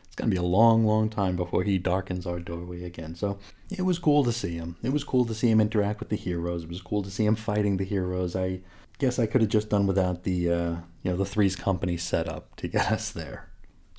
it's 0.06 0.16
gonna 0.16 0.32
be 0.32 0.38
a 0.38 0.44
long, 0.44 0.86
long 0.86 1.10
time 1.10 1.36
before 1.36 1.64
he 1.64 1.78
darkens 1.78 2.26
our 2.26 2.40
doorway 2.40 2.86
again. 2.86 3.16
So 3.16 3.38
it 3.70 3.82
was 3.82 4.00
cool 4.00 4.24
to 4.24 4.32
see 4.32 4.54
him. 4.54 4.78
It 4.82 4.94
was 4.94 5.04
cool 5.04 5.26
to 5.26 5.36
see 5.36 5.50
him 5.50 5.60
interact 5.60 6.00
with 6.00 6.08
the 6.08 6.16
heroes. 6.16 6.64
It 6.64 6.70
was 6.70 6.82
cool 6.82 7.04
to 7.04 7.12
see 7.12 7.26
him 7.26 7.36
fighting 7.36 7.76
the 7.76 7.84
heroes. 7.84 8.34
I 8.34 8.62
guess 8.98 9.20
I 9.20 9.26
could 9.26 9.42
have 9.42 9.50
just 9.50 9.70
done 9.70 9.88
without 9.88 10.24
the 10.24 10.50
uh, 10.50 10.76
you 11.04 11.12
know 11.12 11.18
the 11.18 11.26
Three's 11.26 11.58
Company 11.58 11.98
setup 11.98 12.56
to 12.56 12.70
get 12.70 12.90
us 12.94 13.12
there. 13.12 13.51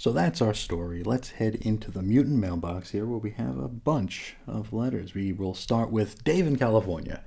So 0.02 0.10
that's 0.10 0.42
our 0.42 0.52
story. 0.52 1.04
Let's 1.04 1.30
head 1.30 1.54
into 1.54 1.92
the 1.92 2.02
mutant 2.02 2.40
mailbox 2.40 2.90
here 2.90 3.06
where 3.06 3.20
we 3.20 3.30
have 3.34 3.56
a 3.56 3.68
bunch 3.68 4.34
of 4.48 4.72
letters. 4.72 5.14
We 5.14 5.32
will 5.32 5.54
start 5.54 5.92
with 5.92 6.24
Dave 6.24 6.44
in 6.44 6.56
California. 6.56 7.22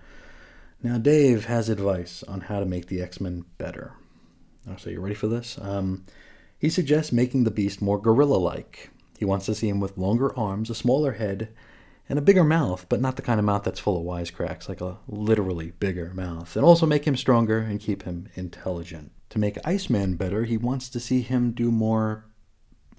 Now, 0.83 0.97
Dave 0.97 1.45
has 1.45 1.69
advice 1.69 2.21
on 2.23 2.41
how 2.41 2.59
to 2.59 2.65
make 2.65 2.88
the 2.88 3.01
X 3.01 3.21
Men 3.21 3.45
better. 3.57 3.93
So, 4.75 4.89
you 4.89 4.99
ready 4.99 5.15
for 5.15 5.27
this? 5.27 5.57
Um, 5.61 6.03
he 6.59 6.69
suggests 6.69 7.13
making 7.13 7.45
the 7.45 7.49
Beast 7.49 7.81
more 7.81 7.97
gorilla 7.97 8.35
like. 8.35 8.89
He 9.17 9.23
wants 9.23 9.45
to 9.45 9.55
see 9.55 9.69
him 9.69 9.79
with 9.79 9.97
longer 9.97 10.38
arms, 10.38 10.69
a 10.69 10.75
smaller 10.75 11.13
head, 11.13 11.53
and 12.09 12.19
a 12.19 12.21
bigger 12.21 12.43
mouth, 12.43 12.88
but 12.89 12.99
not 12.99 13.15
the 13.15 13.21
kind 13.21 13.39
of 13.39 13.45
mouth 13.45 13.63
that's 13.63 13.79
full 13.79 13.97
of 13.97 14.03
wisecracks, 14.03 14.67
like 14.67 14.81
a 14.81 14.97
literally 15.07 15.71
bigger 15.79 16.11
mouth. 16.13 16.57
And 16.57 16.65
also 16.65 16.85
make 16.85 17.07
him 17.07 17.15
stronger 17.15 17.59
and 17.59 17.79
keep 17.79 18.03
him 18.03 18.27
intelligent. 18.35 19.13
To 19.29 19.39
make 19.39 19.65
Iceman 19.65 20.17
better, 20.17 20.43
he 20.43 20.57
wants 20.57 20.89
to 20.89 20.99
see 20.99 21.21
him 21.21 21.51
do 21.51 21.71
more 21.71 22.25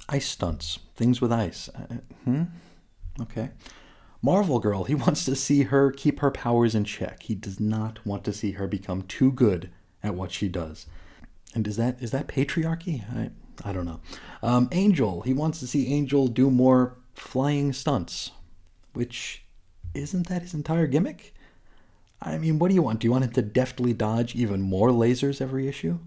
ice 0.09 0.29
stunts, 0.29 0.79
things 0.95 1.21
with 1.21 1.33
ice. 1.33 1.69
Uh, 1.69 1.97
hmm? 2.25 2.42
Okay. 3.21 3.51
Marvel 4.23 4.59
Girl, 4.59 4.85
he 4.85 4.95
wants 5.07 5.25
to 5.25 5.37
see 5.37 5.64
her 5.64 5.90
keep 5.90 6.21
her 6.21 6.31
powers 6.31 6.75
in 6.75 6.85
check. 6.85 7.25
He 7.25 7.35
does 7.35 7.61
not 7.61 8.05
want 8.05 8.25
to 8.25 8.33
see 8.33 8.53
her 8.53 8.66
become 8.66 9.03
too 9.03 9.33
good 9.33 9.71
at 10.03 10.14
what 10.14 10.33
she 10.33 10.49
does. 10.49 10.87
And 11.55 11.66
is 11.66 11.77
that 11.77 12.03
is 12.03 12.11
that 12.11 12.29
patriarchy? 12.29 13.03
I 13.14 13.31
I 13.64 13.73
don't 13.73 13.87
know. 13.87 14.01
Um, 14.42 14.69
Angel, 14.73 15.23
he 15.23 15.33
wants 15.33 15.61
to 15.61 15.66
see 15.66 15.92
Angel 15.92 16.29
do 16.29 16.51
more 16.51 16.97
flying 17.14 17.73
stunts, 17.73 18.33
which 18.92 19.45
isn't 19.95 20.29
that 20.29 20.42
his 20.42 20.55
entire 20.55 20.87
gimmick? 20.87 21.35
I 22.21 22.38
mean, 22.38 22.59
what 22.59 22.69
do 22.69 22.75
you 22.75 22.83
want? 22.83 23.01
Do 23.01 23.07
you 23.07 23.12
want 23.12 23.25
him 23.25 23.33
to 23.33 23.42
deftly 23.42 23.92
dodge 23.92 24.35
even 24.35 24.61
more 24.61 24.90
lasers 24.90 25.40
every 25.40 25.69
issue? 25.69 25.99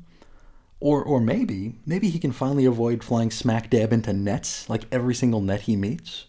Or, 0.82 1.04
or 1.04 1.20
maybe, 1.20 1.76
maybe 1.86 2.10
he 2.10 2.20
can 2.20 2.32
finally 2.32 2.66
avoid 2.66 3.04
flying 3.04 3.32
smack 3.32 3.70
dab 3.70 3.92
into 3.92 4.14
nets 4.14 4.70
like 4.70 4.86
every 4.92 5.14
single 5.14 5.42
net 5.42 5.62
he 5.62 5.76
meets. 5.76 6.26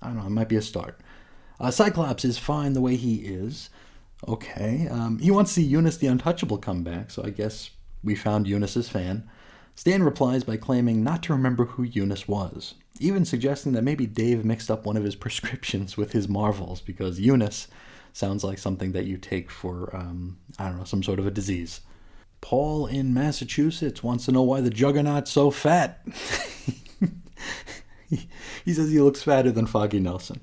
I 0.00 0.06
don't 0.06 0.16
know, 0.16 0.26
it 0.26 0.30
might 0.30 0.48
be 0.48 0.56
a 0.56 0.62
start. 0.62 1.00
Uh, 1.58 1.70
Cyclops 1.70 2.24
is 2.24 2.38
fine 2.38 2.72
the 2.72 2.80
way 2.80 2.96
he 2.96 3.16
is. 3.16 3.68
Okay. 4.26 4.88
Um, 4.90 5.18
he 5.18 5.30
wants 5.30 5.54
to 5.54 5.60
see 5.60 5.66
Eunice 5.66 5.98
the 5.98 6.06
Untouchable 6.06 6.58
come 6.58 6.82
back, 6.82 7.10
so 7.10 7.22
I 7.24 7.30
guess 7.30 7.70
we 8.02 8.14
found 8.14 8.46
Eunice's 8.46 8.88
fan. 8.88 9.28
Stan 9.74 10.02
replies 10.02 10.44
by 10.44 10.56
claiming 10.56 11.02
not 11.02 11.22
to 11.24 11.32
remember 11.32 11.64
who 11.64 11.82
Eunice 11.82 12.28
was, 12.28 12.74
even 12.98 13.24
suggesting 13.24 13.72
that 13.72 13.84
maybe 13.84 14.06
Dave 14.06 14.44
mixed 14.44 14.70
up 14.70 14.84
one 14.84 14.96
of 14.96 15.04
his 15.04 15.14
prescriptions 15.16 15.96
with 15.96 16.12
his 16.12 16.28
Marvels 16.28 16.80
because 16.80 17.20
Eunice 17.20 17.68
sounds 18.12 18.42
like 18.42 18.58
something 18.58 18.92
that 18.92 19.06
you 19.06 19.16
take 19.16 19.50
for, 19.50 19.94
um, 19.94 20.38
I 20.58 20.68
don't 20.68 20.78
know, 20.78 20.84
some 20.84 21.02
sort 21.02 21.18
of 21.18 21.26
a 21.26 21.30
disease. 21.30 21.80
Paul 22.40 22.86
in 22.86 23.12
Massachusetts 23.12 24.02
wants 24.02 24.24
to 24.26 24.32
know 24.32 24.42
why 24.42 24.60
the 24.60 24.70
Juggernaut's 24.70 25.30
so 25.30 25.50
fat. 25.50 26.04
he, 28.08 28.72
says 28.72 28.90
he 28.90 29.00
looks 29.00 29.22
fatter 29.22 29.50
than 29.50 29.66
Foggy 29.66 30.00
Nelson. 30.00 30.40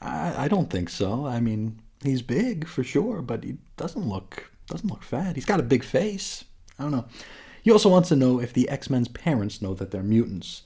I, 0.00 0.44
I 0.44 0.48
don't 0.48 0.70
think 0.70 0.88
so. 0.88 1.26
I 1.26 1.40
mean, 1.40 1.80
he's 2.02 2.22
big 2.22 2.66
for 2.66 2.82
sure, 2.82 3.22
but 3.22 3.44
he 3.44 3.58
doesn't 3.76 4.08
look 4.08 4.50
doesn't 4.66 4.88
look 4.88 5.02
fat. 5.02 5.34
He's 5.34 5.44
got 5.44 5.60
a 5.60 5.64
big 5.64 5.84
face. 5.84 6.44
I 6.78 6.84
don't 6.84 6.92
know. 6.92 7.04
He 7.62 7.70
also 7.70 7.90
wants 7.90 8.08
to 8.08 8.16
know 8.16 8.40
if 8.40 8.52
the 8.52 8.68
X 8.68 8.88
Men's 8.88 9.08
parents 9.08 9.60
know 9.60 9.74
that 9.74 9.90
they're 9.90 10.02
mutants. 10.02 10.62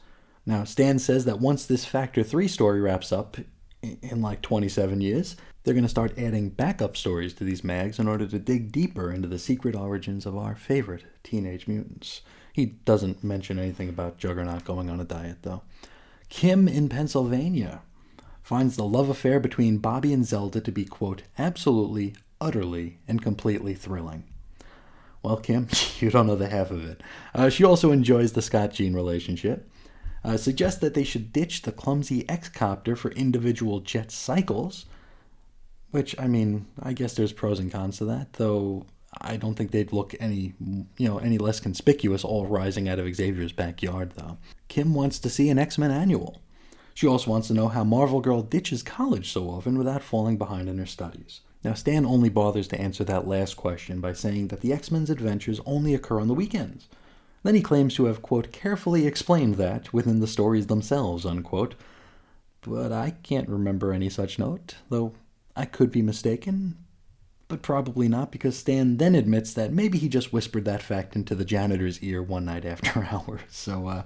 Now, 0.46 0.64
Stan 0.64 0.98
says 0.98 1.24
that 1.24 1.40
once 1.40 1.66
this 1.66 1.85
Factor 1.85 2.22
3 2.22 2.48
story 2.48 2.81
wraps 2.81 3.12
up 3.12 3.37
in 3.83 4.22
like 4.22 4.40
27 4.40 5.01
years, 5.01 5.37
they're 5.68 5.74
going 5.74 5.85
to 5.85 5.88
start 5.90 6.18
adding 6.18 6.48
backup 6.48 6.96
stories 6.96 7.35
to 7.35 7.44
these 7.44 7.62
mags 7.62 7.98
in 7.98 8.09
order 8.09 8.26
to 8.26 8.38
dig 8.38 8.72
deeper 8.72 9.12
into 9.12 9.28
the 9.28 9.38
secret 9.38 9.76
origins 9.76 10.24
of 10.24 10.35
our 10.35 10.54
favorite 10.54 11.04
teenage 11.22 11.68
mutants. 11.68 12.22
He 12.54 12.64
doesn't 12.87 13.22
mention 13.22 13.59
anything 13.59 13.90
about 13.90 14.16
Juggernaut 14.16 14.64
going 14.64 14.88
on 14.88 14.98
a 14.98 15.04
diet, 15.04 15.42
though. 15.42 15.61
Kim 16.31 16.68
in 16.68 16.88
Pennsylvania 16.88 17.83
finds 18.42 18.76
the 18.76 18.85
love 18.85 19.11
affair 19.11 19.38
between 19.38 19.76
Bobby 19.76 20.14
and 20.14 20.24
Zelda 20.24 20.62
to 20.62 20.72
be, 20.72 20.87
quote, 20.87 21.24
absolutely, 21.38 22.14
utterly, 22.40 23.00
and 23.07 23.20
completely 23.20 23.74
thrilling. 23.74 24.24
Well, 25.22 25.37
Kim, 25.37 25.68
you 25.98 26.11
don't 26.11 26.28
know 26.28 26.35
the 26.35 26.48
half 26.48 26.70
of 26.70 26.83
it. 26.83 27.02
Uh, 27.35 27.50
she 27.50 27.62
also 27.62 27.92
enjoys 27.92 28.33
the 28.33 28.40
Scott 28.40 28.72
Jean 28.72 28.94
relationship. 28.94 29.70
Uh, 30.24 30.38
suggests 30.38 30.81
that 30.81 30.94
they 30.94 31.04
should 31.04 31.31
ditch 31.31 31.61
the 31.61 31.72
clumsy 31.72 32.26
X 32.26 32.48
copter 32.48 32.96
for 32.96 33.11
individual 33.11 33.81
jet 33.81 34.11
cycles 34.11 34.87
which 35.90 36.18
I 36.18 36.27
mean, 36.27 36.66
I 36.81 36.92
guess 36.92 37.14
there's 37.14 37.33
pros 37.33 37.61
and 37.61 37.72
cons 37.72 37.98
to 37.98 38.05
that, 38.07 38.35
though 38.35 38.87
I 39.20 39.37
don't 39.37 39.55
think 39.55 39.70
they'd 39.70 39.92
look 39.92 40.14
any, 40.20 40.55
you 40.61 41.09
know, 41.09 41.18
any 41.18 41.38
less 41.38 41.61
conspicuous 41.61 42.24
all 42.24 42.46
rising 42.46 42.88
out 42.88 42.98
of 42.98 43.14
Xavier's 43.14 43.53
backyard 43.53 44.12
though. 44.16 44.38
Kim 44.68 44.94
wants 44.94 45.18
to 45.20 45.31
see 45.31 45.48
an 45.48 45.59
X-Men 45.59 45.90
annual. 45.90 46.40
She 46.94 47.07
also 47.07 47.31
wants 47.31 47.48
to 47.48 47.55
know 47.55 47.68
how 47.68 47.85
Marvel 47.85 48.20
Girl 48.20 48.42
ditches 48.42 48.83
college 48.83 49.31
so 49.31 49.48
often 49.48 49.79
without 49.79 50.03
falling 50.03 50.37
behind 50.37 50.68
in 50.68 50.79
her 50.79 50.87
studies. 50.87 51.40
Now, 51.64 51.74
Stan 51.74 52.05
only 52.05 52.29
bothers 52.29 52.68
to 52.68 52.81
answer 52.81 53.05
that 53.05 53.27
last 53.27 53.57
question 53.57 54.01
by 54.01 54.12
saying 54.12 54.48
that 54.48 54.61
the 54.61 54.72
X 54.72 54.90
Men's 54.90 55.11
adventures 55.11 55.61
only 55.64 55.94
occur 55.94 56.20
on 56.20 56.29
the 56.29 56.35
weekends. 56.35 56.88
Then 57.42 57.55
he 57.55 57.62
claims 57.62 57.94
to 57.94 58.07
have, 58.07 58.20
quote, 58.20 58.53
carefully 58.53 59.07
explained 59.07 59.55
that 59.57 59.92
within 59.92 60.20
the 60.20 60.27
stories 60.27 60.66
themselves, 60.66 61.24
unquote, 61.24 61.74
but 62.62 62.92
I 62.92 63.11
can't 63.22 63.48
remember 63.48 63.92
any 63.92 64.09
such 64.09 64.38
note, 64.38 64.74
though 64.88 65.14
I 65.59 65.64
could 65.64 65.90
be 65.90 66.03
mistaken, 66.03 66.77
but 67.49 67.62
probably 67.62 68.07
not 68.07 68.31
because 68.31 68.57
Stan 68.57 68.99
then 68.99 69.16
admits 69.16 69.53
that 69.55 69.73
maybe 69.73 69.99
he 69.99 70.09
just 70.09 70.33
whispered 70.33 70.64
that 70.66 70.85
fact 70.85 71.16
into 71.16 71.35
the 71.35 71.44
janitor's 71.44 72.01
ear 72.01 72.23
one 72.23 72.44
night 72.44 72.64
after 72.64 73.03
hours. 73.11 73.40
So 73.51 73.88
uh, 73.88 74.03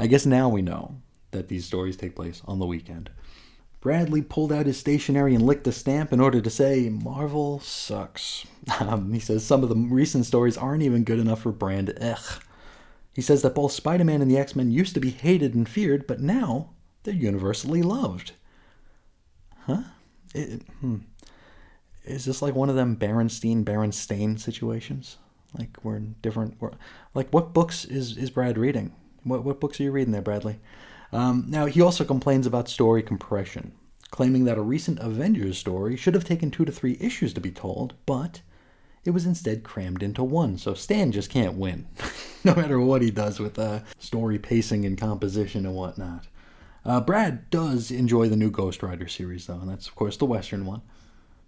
I 0.00 0.08
guess 0.08 0.26
now 0.26 0.48
we 0.48 0.62
know 0.62 0.96
that 1.30 1.46
these 1.46 1.64
stories 1.64 1.96
take 1.96 2.16
place 2.16 2.42
on 2.46 2.58
the 2.58 2.66
weekend. 2.66 3.10
Bradley 3.80 4.20
pulled 4.20 4.50
out 4.50 4.66
his 4.66 4.76
stationery 4.76 5.32
and 5.32 5.46
licked 5.46 5.62
the 5.62 5.70
stamp 5.70 6.12
in 6.12 6.18
order 6.18 6.40
to 6.40 6.50
say, 6.50 6.88
Marvel 6.88 7.60
sucks. 7.60 8.44
Um, 8.80 9.12
he 9.12 9.20
says 9.20 9.44
some 9.44 9.62
of 9.62 9.68
the 9.68 9.76
recent 9.76 10.24
stories 10.24 10.56
aren't 10.56 10.82
even 10.82 11.04
good 11.04 11.18
enough 11.18 11.42
for 11.42 11.52
Brand. 11.52 11.96
Ugh. 12.00 12.42
He 13.12 13.20
says 13.20 13.42
that 13.42 13.54
both 13.54 13.72
Spider 13.72 14.04
Man 14.04 14.22
and 14.22 14.30
the 14.30 14.38
X 14.38 14.56
Men 14.56 14.70
used 14.70 14.94
to 14.94 15.00
be 15.00 15.10
hated 15.10 15.54
and 15.54 15.68
feared, 15.68 16.06
but 16.06 16.20
now 16.20 16.70
they're 17.02 17.12
universally 17.12 17.82
loved. 17.82 18.32
Huh? 19.66 19.82
It, 20.34 20.62
hmm. 20.80 20.98
Is 22.04 22.24
this 22.26 22.42
like 22.42 22.54
one 22.54 22.68
of 22.68 22.76
them 22.76 22.96
Berenstein, 22.96 23.64
Berenstain 23.64 24.38
situations? 24.38 25.16
Like 25.56 25.70
we're 25.82 25.96
in 25.96 26.16
different. 26.20 26.56
We're, 26.60 26.72
like 27.14 27.30
what 27.30 27.52
books 27.54 27.84
is 27.84 28.16
is 28.16 28.30
Brad 28.30 28.58
reading? 28.58 28.92
What 29.22 29.44
what 29.44 29.60
books 29.60 29.80
are 29.80 29.84
you 29.84 29.92
reading 29.92 30.12
there, 30.12 30.22
Bradley? 30.22 30.58
Um, 31.14 31.44
now, 31.48 31.66
he 31.66 31.80
also 31.80 32.04
complains 32.04 32.44
about 32.44 32.68
story 32.68 33.00
compression, 33.00 33.72
claiming 34.10 34.44
that 34.44 34.58
a 34.58 34.62
recent 34.62 34.98
Avengers 34.98 35.56
story 35.56 35.96
should 35.96 36.14
have 36.14 36.24
taken 36.24 36.50
two 36.50 36.64
to 36.64 36.72
three 36.72 36.96
issues 37.00 37.32
to 37.34 37.40
be 37.40 37.52
told, 37.52 37.94
but 38.04 38.42
it 39.04 39.10
was 39.10 39.24
instead 39.24 39.62
crammed 39.62 40.02
into 40.02 40.24
one, 40.24 40.58
so 40.58 40.74
Stan 40.74 41.12
just 41.12 41.30
can't 41.30 41.54
win, 41.54 41.86
no 42.44 42.56
matter 42.56 42.80
what 42.80 43.00
he 43.00 43.12
does 43.12 43.38
with 43.38 43.58
uh, 43.60 43.80
story 44.00 44.40
pacing 44.40 44.84
and 44.84 44.98
composition 44.98 45.64
and 45.66 45.76
whatnot. 45.76 46.26
Uh, 46.84 47.00
Brad 47.00 47.48
does 47.50 47.90
enjoy 47.90 48.28
the 48.28 48.36
new 48.36 48.50
Ghost 48.50 48.82
Rider 48.82 49.08
series, 49.08 49.46
though, 49.46 49.54
and 49.54 49.68
that's, 49.68 49.86
of 49.86 49.94
course, 49.94 50.16
the 50.16 50.26
Western 50.26 50.66
one. 50.66 50.82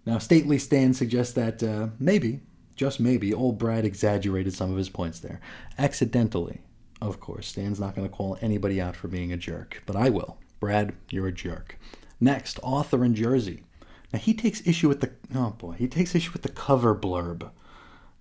Now, 0.05 0.17
Stately 0.17 0.57
Stan 0.57 0.93
suggests 0.93 1.33
that 1.33 1.61
uh, 1.61 1.89
maybe, 1.99 2.41
just 2.75 2.99
maybe, 2.99 3.33
old 3.33 3.57
Brad 3.57 3.85
exaggerated 3.85 4.53
some 4.53 4.71
of 4.71 4.77
his 4.77 4.89
points 4.89 5.19
there, 5.19 5.39
accidentally, 5.77 6.61
of 7.01 7.19
course, 7.19 7.47
Stan's 7.47 7.79
not 7.79 7.95
going 7.95 8.07
to 8.07 8.13
call 8.13 8.37
anybody 8.41 8.81
out 8.81 8.95
for 8.95 9.07
being 9.07 9.31
a 9.31 9.37
jerk, 9.37 9.83
but 9.85 9.95
I 9.95 10.09
will. 10.09 10.37
Brad, 10.59 10.93
you're 11.11 11.27
a 11.27 11.31
jerk. 11.31 11.77
Next, 12.19 12.59
author 12.63 13.05
in 13.05 13.13
Jersey. 13.13 13.63
Now 14.11 14.19
he 14.19 14.33
takes 14.33 14.65
issue 14.65 14.87
with 14.87 15.01
the 15.01 15.11
oh 15.35 15.51
boy, 15.51 15.73
he 15.73 15.87
takes 15.87 16.15
issue 16.15 16.31
with 16.31 16.41
the 16.41 16.49
cover 16.49 16.95
blurb. 16.95 17.51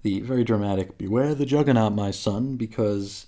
The 0.02 0.20
very 0.20 0.44
dramatic 0.44 0.98
"Beware 0.98 1.35
the 1.35 1.46
Juggernaut, 1.46 1.94
my 1.94 2.11
son," 2.11 2.57
because 2.57 3.26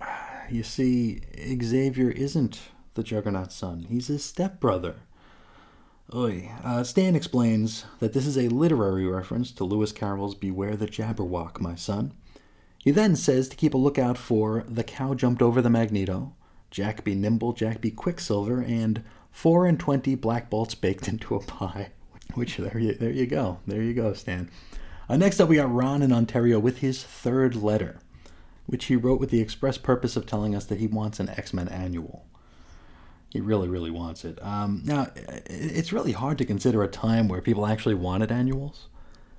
you 0.50 0.62
see, 0.62 1.20
Xavier 1.62 2.10
isn't 2.10 2.60
the 2.94 3.02
Juggernaut's 3.02 3.54
son. 3.54 3.86
He's 3.88 4.06
his 4.06 4.24
stepbrother. 4.24 4.96
Oy. 6.12 6.50
Uh, 6.62 6.84
Stan 6.84 7.16
explains 7.16 7.86
that 7.98 8.12
this 8.12 8.26
is 8.26 8.36
a 8.36 8.48
literary 8.48 9.06
reference 9.06 9.50
to 9.52 9.64
Lewis 9.64 9.92
Carroll's 9.92 10.34
Beware 10.34 10.76
the 10.76 10.86
Jabberwock, 10.86 11.60
my 11.60 11.74
son. 11.74 12.12
He 12.78 12.90
then 12.90 13.16
says 13.16 13.48
to 13.48 13.56
keep 13.56 13.72
a 13.72 13.78
lookout 13.78 14.18
for 14.18 14.64
The 14.68 14.84
Cow 14.84 15.14
Jumped 15.14 15.40
Over 15.40 15.62
the 15.62 15.70
Magneto, 15.70 16.34
Jack 16.70 17.02
Be 17.02 17.14
Nimble, 17.14 17.54
Jack 17.54 17.80
Be 17.80 17.90
Quicksilver, 17.90 18.60
and 18.60 19.02
four 19.30 19.66
and 19.66 19.80
twenty 19.80 20.14
black 20.14 20.50
bolts 20.50 20.74
baked 20.74 21.08
into 21.08 21.34
a 21.34 21.40
pie. 21.40 21.92
Which 22.34 22.58
there 22.58 22.78
you 22.78 22.94
there 22.94 23.10
you 23.10 23.26
go. 23.26 23.60
There 23.66 23.82
you 23.82 23.94
go, 23.94 24.12
Stan. 24.12 24.50
Uh, 25.08 25.16
next 25.16 25.40
up 25.40 25.48
we 25.48 25.56
got 25.56 25.72
Ron 25.72 26.02
in 26.02 26.12
Ontario 26.12 26.58
with 26.58 26.78
his 26.78 27.02
third 27.02 27.56
letter, 27.56 27.98
which 28.66 28.86
he 28.86 28.96
wrote 28.96 29.20
with 29.20 29.30
the 29.30 29.40
express 29.40 29.78
purpose 29.78 30.16
of 30.16 30.26
telling 30.26 30.54
us 30.54 30.64
that 30.66 30.78
he 30.78 30.86
wants 30.86 31.20
an 31.20 31.28
X-Men 31.28 31.68
annual. 31.68 32.26
He 33.34 33.40
really, 33.40 33.66
really 33.66 33.90
wants 33.90 34.24
it. 34.24 34.40
Um, 34.44 34.82
now, 34.84 35.08
it's 35.46 35.92
really 35.92 36.12
hard 36.12 36.38
to 36.38 36.44
consider 36.44 36.84
a 36.84 36.88
time 36.88 37.26
where 37.26 37.40
people 37.40 37.66
actually 37.66 37.96
wanted 37.96 38.30
annuals. 38.30 38.86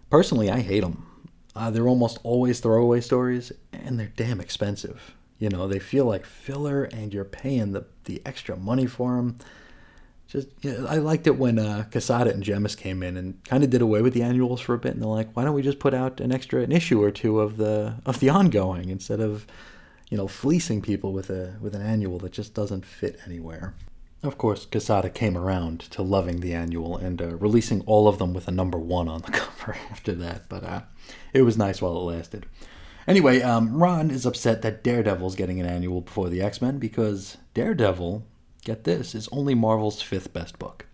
Personally, 0.09 0.51
I 0.51 0.59
hate 0.59 0.81
them. 0.81 1.07
Uh, 1.55 1.71
they're 1.71 1.87
almost 1.87 2.19
always 2.21 2.59
throwaway 2.59 2.99
stories, 2.99 3.53
and 3.71 3.97
they're 3.97 4.11
damn 4.17 4.41
expensive. 4.41 5.15
You 5.39 5.47
know, 5.47 5.69
they 5.69 5.79
feel 5.79 6.03
like 6.03 6.25
filler, 6.25 6.83
and 6.83 7.13
you're 7.13 7.23
paying 7.23 7.71
the, 7.71 7.85
the 8.03 8.21
extra 8.25 8.57
money 8.57 8.85
for 8.85 9.15
them. 9.15 9.37
Just, 10.27 10.49
you 10.61 10.73
know, 10.73 10.87
I 10.87 10.97
liked 10.97 11.25
it 11.25 11.37
when 11.37 11.57
uh, 11.57 11.85
Quesada 11.89 12.33
and 12.33 12.43
Jemas 12.43 12.75
came 12.75 13.01
in 13.01 13.15
and 13.15 13.41
kind 13.45 13.63
of 13.63 13.69
did 13.69 13.81
away 13.81 14.01
with 14.01 14.13
the 14.13 14.23
annuals 14.23 14.59
for 14.59 14.73
a 14.73 14.77
bit, 14.77 14.91
and 14.91 15.01
they're 15.01 15.07
like, 15.07 15.31
"Why 15.37 15.45
don't 15.45 15.55
we 15.55 15.61
just 15.61 15.79
put 15.79 15.93
out 15.93 16.19
an 16.19 16.33
extra 16.33 16.63
an 16.63 16.73
issue 16.73 17.01
or 17.01 17.11
two 17.11 17.39
of 17.39 17.55
the 17.55 17.95
of 18.05 18.19
the 18.19 18.27
ongoing 18.27 18.89
instead 18.89 19.21
of, 19.21 19.47
you 20.09 20.17
know, 20.17 20.27
fleecing 20.27 20.81
people 20.81 21.13
with 21.13 21.29
a 21.29 21.55
with 21.61 21.75
an 21.75 21.81
annual 21.81 22.19
that 22.19 22.31
just 22.31 22.53
doesn't 22.53 22.85
fit 22.85 23.19
anywhere." 23.25 23.73
Of 24.23 24.37
course, 24.39 24.65
Quesada 24.65 25.09
came 25.09 25.37
around 25.37 25.81
to 25.91 26.01
loving 26.01 26.39
the 26.39 26.53
annual 26.53 26.97
and 26.97 27.21
uh, 27.21 27.35
releasing 27.35 27.81
all 27.81 28.07
of 28.07 28.17
them 28.17 28.33
with 28.33 28.47
a 28.47 28.51
number 28.51 28.79
one 28.79 29.07
on 29.07 29.21
the 29.21 29.31
cover 29.39 29.77
after 29.91 30.13
that, 30.13 30.49
but 30.49 30.63
uh, 30.63 30.81
it 31.31 31.43
was 31.43 31.57
nice 31.57 31.81
while 31.81 31.95
it 31.95 32.15
lasted. 32.15 32.47
Anyway, 33.07 33.41
um, 33.41 33.77
Ron 33.77 34.09
is 34.09 34.25
upset 34.25 34.63
that 34.63 34.83
Daredevil's 34.83 35.35
getting 35.35 35.59
an 35.59 35.67
annual 35.67 36.01
before 36.01 36.29
the 36.29 36.41
X 36.41 36.59
Men 36.59 36.79
because 36.79 37.37
Daredevil, 37.53 38.25
get 38.63 38.83
this, 38.83 39.13
is 39.13 39.29
only 39.31 39.53
Marvel's 39.53 40.01
fifth 40.01 40.33
best 40.33 40.57
book. 40.57 40.87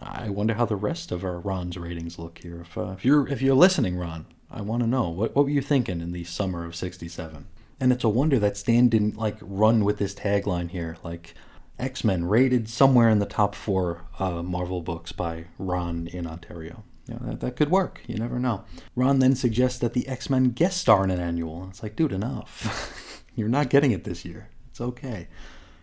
I 0.00 0.30
wonder 0.30 0.54
how 0.54 0.64
the 0.64 0.74
rest 0.76 1.12
of 1.12 1.22
our 1.22 1.38
Ron's 1.38 1.76
ratings 1.76 2.18
look 2.18 2.38
here. 2.38 2.62
If, 2.62 2.78
uh, 2.78 2.94
if 2.96 3.04
you're 3.04 3.28
if 3.28 3.42
you're 3.42 3.54
listening, 3.54 3.98
Ron, 3.98 4.24
I 4.50 4.62
want 4.62 4.82
to 4.82 4.88
know 4.88 5.10
what 5.10 5.36
what 5.36 5.44
were 5.44 5.50
you 5.50 5.60
thinking 5.60 6.00
in 6.00 6.12
the 6.12 6.24
summer 6.24 6.64
of 6.64 6.74
'67? 6.74 7.46
And 7.82 7.92
it's 7.92 8.04
a 8.04 8.08
wonder 8.08 8.38
that 8.38 8.56
Stan 8.56 8.88
didn't 8.88 9.16
like 9.16 9.38
run 9.40 9.84
with 9.84 9.98
this 9.98 10.14
tagline 10.14 10.70
here, 10.70 10.98
like 11.02 11.34
X 11.80 12.04
Men 12.04 12.24
rated 12.26 12.68
somewhere 12.68 13.08
in 13.08 13.18
the 13.18 13.26
top 13.26 13.56
four 13.56 14.02
uh, 14.20 14.40
Marvel 14.40 14.82
books 14.82 15.10
by 15.10 15.46
Ron 15.58 16.06
in 16.06 16.24
Ontario. 16.24 16.84
Know, 17.08 17.18
that, 17.22 17.40
that 17.40 17.56
could 17.56 17.72
work. 17.72 18.00
You 18.06 18.18
never 18.18 18.38
know. 18.38 18.62
Ron 18.94 19.18
then 19.18 19.34
suggests 19.34 19.80
that 19.80 19.94
the 19.94 20.06
X 20.06 20.30
Men 20.30 20.50
guest 20.50 20.78
star 20.78 21.02
in 21.02 21.10
an 21.10 21.18
annual. 21.18 21.66
It's 21.70 21.82
like, 21.82 21.96
dude, 21.96 22.12
enough. 22.12 23.24
You're 23.34 23.48
not 23.48 23.68
getting 23.68 23.90
it 23.90 24.04
this 24.04 24.24
year. 24.24 24.48
It's 24.70 24.80
okay. 24.80 25.26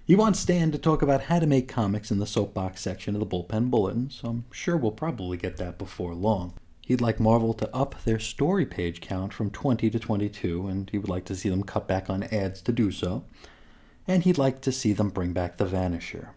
He 0.05 0.15
wants 0.15 0.39
Stan 0.39 0.71
to 0.71 0.77
talk 0.77 1.01
about 1.01 1.23
how 1.23 1.39
to 1.39 1.47
make 1.47 1.67
comics 1.67 2.11
in 2.11 2.19
the 2.19 2.25
soapbox 2.25 2.79
section 2.79 3.13
of 3.13 3.19
the 3.19 3.27
Bullpen 3.27 3.69
Bulletin, 3.69 4.09
so 4.09 4.29
I'm 4.29 4.45
sure 4.53 4.77
we'll 4.77 4.91
probably 4.91 5.35
get 5.35 5.57
that 5.57 5.77
before 5.77 6.15
long. 6.15 6.53
He'd 6.89 6.99
like 6.99 7.21
Marvel 7.21 7.53
to 7.53 7.73
up 7.73 8.03
their 8.03 8.19
story 8.19 8.65
page 8.65 8.99
count 8.99 9.31
from 9.31 9.49
20 9.49 9.89
to 9.89 9.99
22, 9.99 10.67
and 10.67 10.89
he 10.89 10.97
would 10.97 11.09
like 11.09 11.23
to 11.25 11.35
see 11.35 11.47
them 11.47 11.63
cut 11.63 11.87
back 11.87 12.09
on 12.09 12.23
ads 12.23 12.61
to 12.63 12.73
do 12.73 12.91
so 12.91 13.23
and 14.09 14.23
he'd 14.23 14.39
like 14.39 14.59
to 14.61 14.71
see 14.71 14.91
them 14.91 15.09
bring 15.09 15.33
back 15.33 15.57
the 15.57 15.65
Vanisher. 15.65 16.29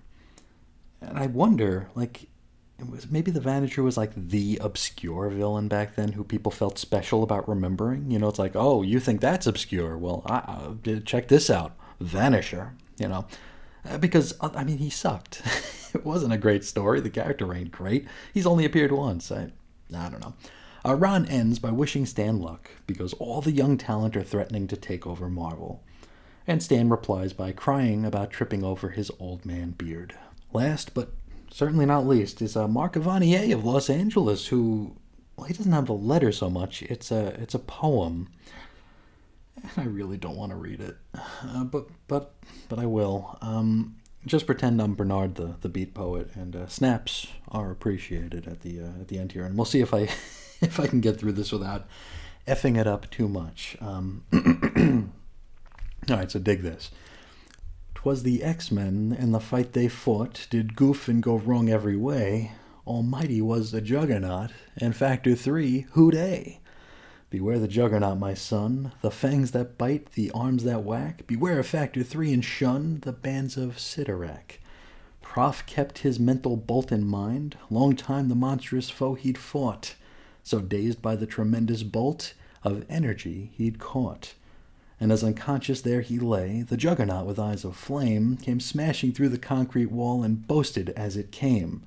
And 1.00 1.18
I 1.18 1.26
wonder, 1.26 1.88
like, 1.94 2.24
it 2.78 2.88
was 2.88 3.10
maybe 3.10 3.30
the 3.30 3.40
Vanisher 3.40 3.82
was 3.82 3.96
like 3.96 4.12
the 4.14 4.58
obscure 4.60 5.30
villain 5.30 5.68
back 5.68 5.96
then, 5.96 6.12
who 6.12 6.22
people 6.22 6.52
felt 6.52 6.78
special 6.78 7.22
about 7.22 7.48
remembering. 7.48 8.10
You 8.10 8.18
know, 8.18 8.28
it's 8.28 8.38
like, 8.38 8.54
oh, 8.54 8.82
you 8.82 9.00
think 9.00 9.22
that's 9.22 9.46
obscure? 9.46 9.96
Well, 9.96 10.22
I, 10.26 10.36
uh, 10.36 11.00
check 11.06 11.28
this 11.28 11.48
out, 11.48 11.72
Vanisher. 11.98 12.72
You 12.98 13.08
know, 13.08 13.26
uh, 13.88 13.96
because 13.96 14.34
uh, 14.42 14.50
I 14.54 14.64
mean, 14.64 14.76
he 14.76 14.90
sucked. 14.90 15.40
it 15.94 16.04
wasn't 16.04 16.34
a 16.34 16.38
great 16.38 16.64
story. 16.64 17.00
The 17.00 17.08
character 17.08 17.54
ain't 17.54 17.72
great. 17.72 18.06
He's 18.34 18.46
only 18.46 18.66
appeared 18.66 18.92
once. 18.92 19.32
I, 19.32 19.50
I 19.94 20.09
don't 20.11 20.20
know. 20.20 20.35
Uh, 20.85 20.94
Ron 20.94 21.26
ends 21.26 21.59
by 21.59 21.70
wishing 21.70 22.07
Stan 22.07 22.40
luck 22.40 22.70
because 22.87 23.12
all 23.14 23.40
the 23.40 23.52
young 23.52 23.78
talent 23.78 24.16
are 24.16 24.22
threatening 24.24 24.66
to 24.68 24.76
take 24.76 25.07
over 25.07 25.28
Marvel 25.28 25.83
and 26.46 26.62
Stan 26.62 26.88
replies 26.88 27.33
by 27.33 27.52
crying 27.52 28.05
about 28.05 28.31
tripping 28.31 28.64
over 28.64 28.90
his 28.90 29.11
old 29.18 29.44
man 29.44 29.70
beard. 29.70 30.14
Last, 30.52 30.94
but 30.94 31.12
certainly 31.50 31.87
not 31.87 32.07
least, 32.07 32.42
is 32.42 32.57
uh, 32.57 32.68
Mark 32.68 32.94
Evanier 32.94 33.52
of 33.55 33.64
Los 33.64 33.88
Angeles, 33.88 34.48
who 34.48 34.96
well, 35.37 35.46
he 35.46 35.55
doesn't 35.55 35.72
have 35.72 35.88
a 35.88 35.94
letter 35.94 36.33
so 36.33 36.50
much. 36.50 36.83
It's 36.83 37.11
a 37.11 37.28
it's 37.40 37.55
a 37.55 37.59
poem, 37.59 38.28
and 39.57 39.70
I 39.76 39.85
really 39.85 40.16
don't 40.16 40.37
want 40.37 40.50
to 40.50 40.57
read 40.57 40.81
it, 40.81 40.96
uh, 41.14 41.64
but 41.64 41.87
but 42.09 42.35
but 42.68 42.78
I 42.78 42.87
will. 42.87 43.38
Um, 43.40 43.96
just 44.26 44.46
pretend 44.46 44.80
I'm 44.80 44.94
Bernard, 44.94 45.35
the 45.35 45.56
the 45.61 45.68
beat 45.68 45.94
poet, 45.94 46.30
and 46.35 46.54
uh, 46.54 46.66
snaps 46.68 47.26
are 47.48 47.70
appreciated 47.70 48.46
at 48.46 48.61
the 48.61 48.80
uh, 48.80 49.00
at 49.00 49.08
the 49.08 49.18
end 49.18 49.32
here, 49.32 49.44
and 49.44 49.56
we'll 49.56 49.64
see 49.64 49.80
if 49.80 49.92
I 49.92 50.00
if 50.61 50.78
I 50.78 50.87
can 50.87 51.00
get 51.00 51.18
through 51.18 51.32
this 51.32 51.52
without 51.52 51.87
effing 52.46 52.78
it 52.78 52.87
up 52.87 53.11
too 53.11 53.28
much. 53.28 53.76
Um, 53.80 54.24
All 56.11 56.16
right, 56.16 56.30
so 56.30 56.38
dig 56.38 56.62
this. 56.62 56.90
'Twas 57.94 58.24
the 58.24 58.42
X-Men, 58.42 59.16
in 59.16 59.30
the 59.30 59.38
fight 59.38 59.74
they 59.74 59.87
fought, 59.87 60.48
did 60.50 60.74
goof 60.74 61.06
and 61.06 61.22
go 61.22 61.37
wrong 61.37 61.68
every 61.70 61.96
way. 61.96 62.50
Almighty 62.85 63.40
was 63.40 63.70
the 63.70 63.80
Juggernaut, 63.80 64.50
and 64.76 64.96
Factor 64.96 65.37
3, 65.37 65.87
hooday! 65.92 66.58
Beware 67.33 67.59
the 67.59 67.66
Juggernaut, 67.66 68.18
my 68.18 68.35
son, 68.35 68.92
the 69.01 69.11
fangs 69.11 69.51
that 69.51 69.79
bite, 69.79 70.12
the 70.12 70.31
arms 70.33 70.64
that 70.64 70.85
whack. 70.85 71.27
Beware 71.27 71.59
of 71.59 71.66
Factor 71.66 72.03
3 72.03 72.35
and 72.35 72.45
shun 72.45 73.01
the 73.01 73.12
bands 73.12 73.57
of 73.57 73.79
Cyttorak. 73.79 74.59
Prof 75.23 75.64
kept 75.66 75.99
his 75.99 76.21
mental 76.21 76.57
bolt 76.57 76.92
in 76.92 77.07
mind, 77.07 77.57
long 77.71 77.97
time 77.97 78.29
the 78.29 78.35
monstrous 78.35 78.90
foe 78.90 79.14
he'd 79.14 79.38
fought, 79.38 79.95
so 80.45 80.61
dazed 80.61 81.01
by 81.01 81.16
the 81.16 81.27
tremendous 81.27 81.83
bolt 81.83 82.35
of 82.62 82.85
energy 82.88 83.51
he'd 83.57 83.79
caught 83.79 84.35
and 85.03 85.11
as 85.11 85.25
unconscious 85.25 85.81
there 85.81 86.01
he 86.01 86.21
lay, 86.21 86.62
the 86.62 86.77
juggernaut 86.77 87.27
with 87.27 87.37
eyes 87.37 87.64
of 87.64 87.75
flame 87.75 88.37
came 88.37 88.61
smashing 88.61 89.11
through 89.11 89.31
the 89.31 89.37
concrete 89.37 89.90
wall 89.90 90.23
and 90.23 90.47
boasted 90.47 90.90
as 90.90 91.16
it 91.16 91.33
came. 91.33 91.83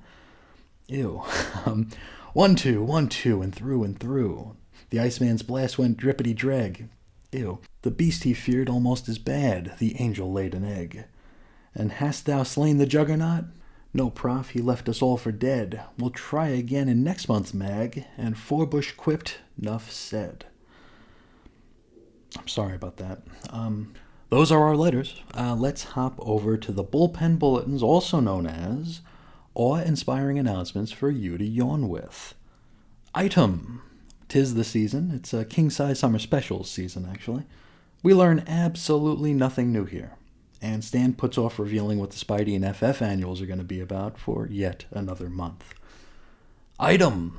Ew. 0.86 1.22
um, 1.64 1.88
one, 2.34 2.56
two, 2.56 2.82
one, 2.82 3.08
two, 3.08 3.40
and 3.40 3.54
through 3.54 3.84
and 3.84 3.98
through. 3.98 4.54
The 4.90 5.00
Iceman's 5.00 5.42
blast 5.42 5.78
went 5.78 5.98
drippity 5.98 6.34
drag. 6.34 6.88
Ew. 7.32 7.58
The 7.82 7.90
beast 7.90 8.24
he 8.24 8.34
feared 8.34 8.68
almost 8.68 9.08
as 9.08 9.18
bad, 9.18 9.74
the 9.78 10.00
angel 10.00 10.32
laid 10.32 10.54
an 10.54 10.64
egg. 10.64 11.04
And 11.74 11.92
hast 11.92 12.26
thou 12.26 12.42
slain 12.42 12.78
the 12.78 12.86
juggernaut? 12.86 13.44
No, 13.92 14.10
prof, 14.10 14.50
he 14.50 14.60
left 14.60 14.88
us 14.88 15.02
all 15.02 15.16
for 15.16 15.32
dead. 15.32 15.82
We'll 15.98 16.10
try 16.10 16.48
again 16.48 16.88
in 16.88 17.02
next 17.02 17.28
month's 17.28 17.54
mag, 17.54 18.04
and 18.16 18.36
Forbush 18.36 18.96
quipped, 18.96 19.38
nuff 19.58 19.90
said. 19.90 20.46
I'm 22.38 22.48
sorry 22.48 22.74
about 22.74 22.98
that. 22.98 23.22
Um, 23.50 23.94
those 24.28 24.52
are 24.52 24.64
our 24.64 24.76
letters. 24.76 25.22
Uh, 25.34 25.54
let's 25.54 25.84
hop 25.84 26.14
over 26.18 26.56
to 26.56 26.72
the 26.72 26.84
bullpen 26.84 27.38
bulletins, 27.38 27.82
also 27.82 28.20
known 28.20 28.46
as 28.46 29.00
awe 29.54 29.76
inspiring 29.76 30.38
announcements 30.38 30.92
for 30.92 31.10
you 31.10 31.38
to 31.38 31.44
yawn 31.44 31.88
with. 31.88 32.34
Item 33.14 33.82
Tis 34.28 34.54
the 34.54 34.64
season. 34.64 35.12
It's 35.14 35.32
a 35.32 35.44
king 35.44 35.70
size 35.70 35.98
summer 35.98 36.18
specials 36.18 36.70
season, 36.70 37.08
actually. 37.10 37.44
We 38.02 38.14
learn 38.14 38.44
absolutely 38.46 39.32
nothing 39.32 39.72
new 39.72 39.84
here. 39.84 40.12
And 40.60 40.84
Stan 40.84 41.14
puts 41.14 41.38
off 41.38 41.58
revealing 41.58 41.98
what 41.98 42.10
the 42.10 42.16
Spidey 42.16 42.56
and 42.56 42.76
FF 42.76 43.02
annuals 43.02 43.40
are 43.40 43.46
going 43.46 43.58
to 43.58 43.64
be 43.64 43.80
about 43.80 44.18
for 44.18 44.46
yet 44.48 44.86
another 44.90 45.28
month. 45.28 45.74
Item 46.78 47.38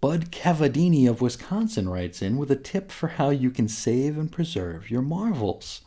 Bud 0.00 0.30
Cavadini 0.30 1.08
of 1.08 1.20
Wisconsin 1.20 1.88
writes 1.88 2.22
in 2.22 2.36
with 2.36 2.50
a 2.50 2.56
tip 2.56 2.92
for 2.92 3.08
how 3.08 3.30
you 3.30 3.50
can 3.50 3.68
save 3.68 4.16
and 4.16 4.30
preserve 4.30 4.90
your 4.90 5.02
Marvels. 5.02 5.80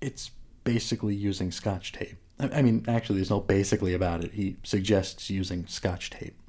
It's 0.00 0.30
basically 0.64 1.14
using 1.14 1.50
scotch 1.50 1.92
tape. 1.92 2.16
I 2.38 2.62
mean, 2.62 2.84
actually, 2.88 3.16
there's 3.16 3.30
no 3.30 3.40
basically 3.40 3.94
about 3.94 4.24
it. 4.24 4.32
He 4.32 4.56
suggests 4.64 5.30
using 5.30 5.66
scotch 5.66 6.10
tape. 6.10 6.40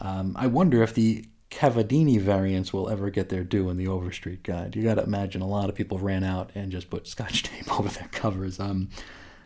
Um, 0.00 0.36
I 0.38 0.46
wonder 0.46 0.82
if 0.82 0.94
the 0.94 1.24
Cavadini 1.50 2.20
variants 2.20 2.72
will 2.72 2.88
ever 2.88 3.10
get 3.10 3.30
their 3.30 3.44
due 3.44 3.70
in 3.70 3.76
the 3.76 3.88
Overstreet 3.88 4.42
Guide. 4.42 4.76
You 4.76 4.82
got 4.82 4.96
to 4.96 5.02
imagine 5.02 5.40
a 5.40 5.48
lot 5.48 5.68
of 5.68 5.74
people 5.74 5.98
ran 5.98 6.22
out 6.22 6.50
and 6.54 6.70
just 6.70 6.90
put 6.90 7.06
scotch 7.06 7.42
tape 7.44 7.78
over 7.78 7.88
their 7.88 8.08
covers. 8.08 8.60
Um, 8.60 8.90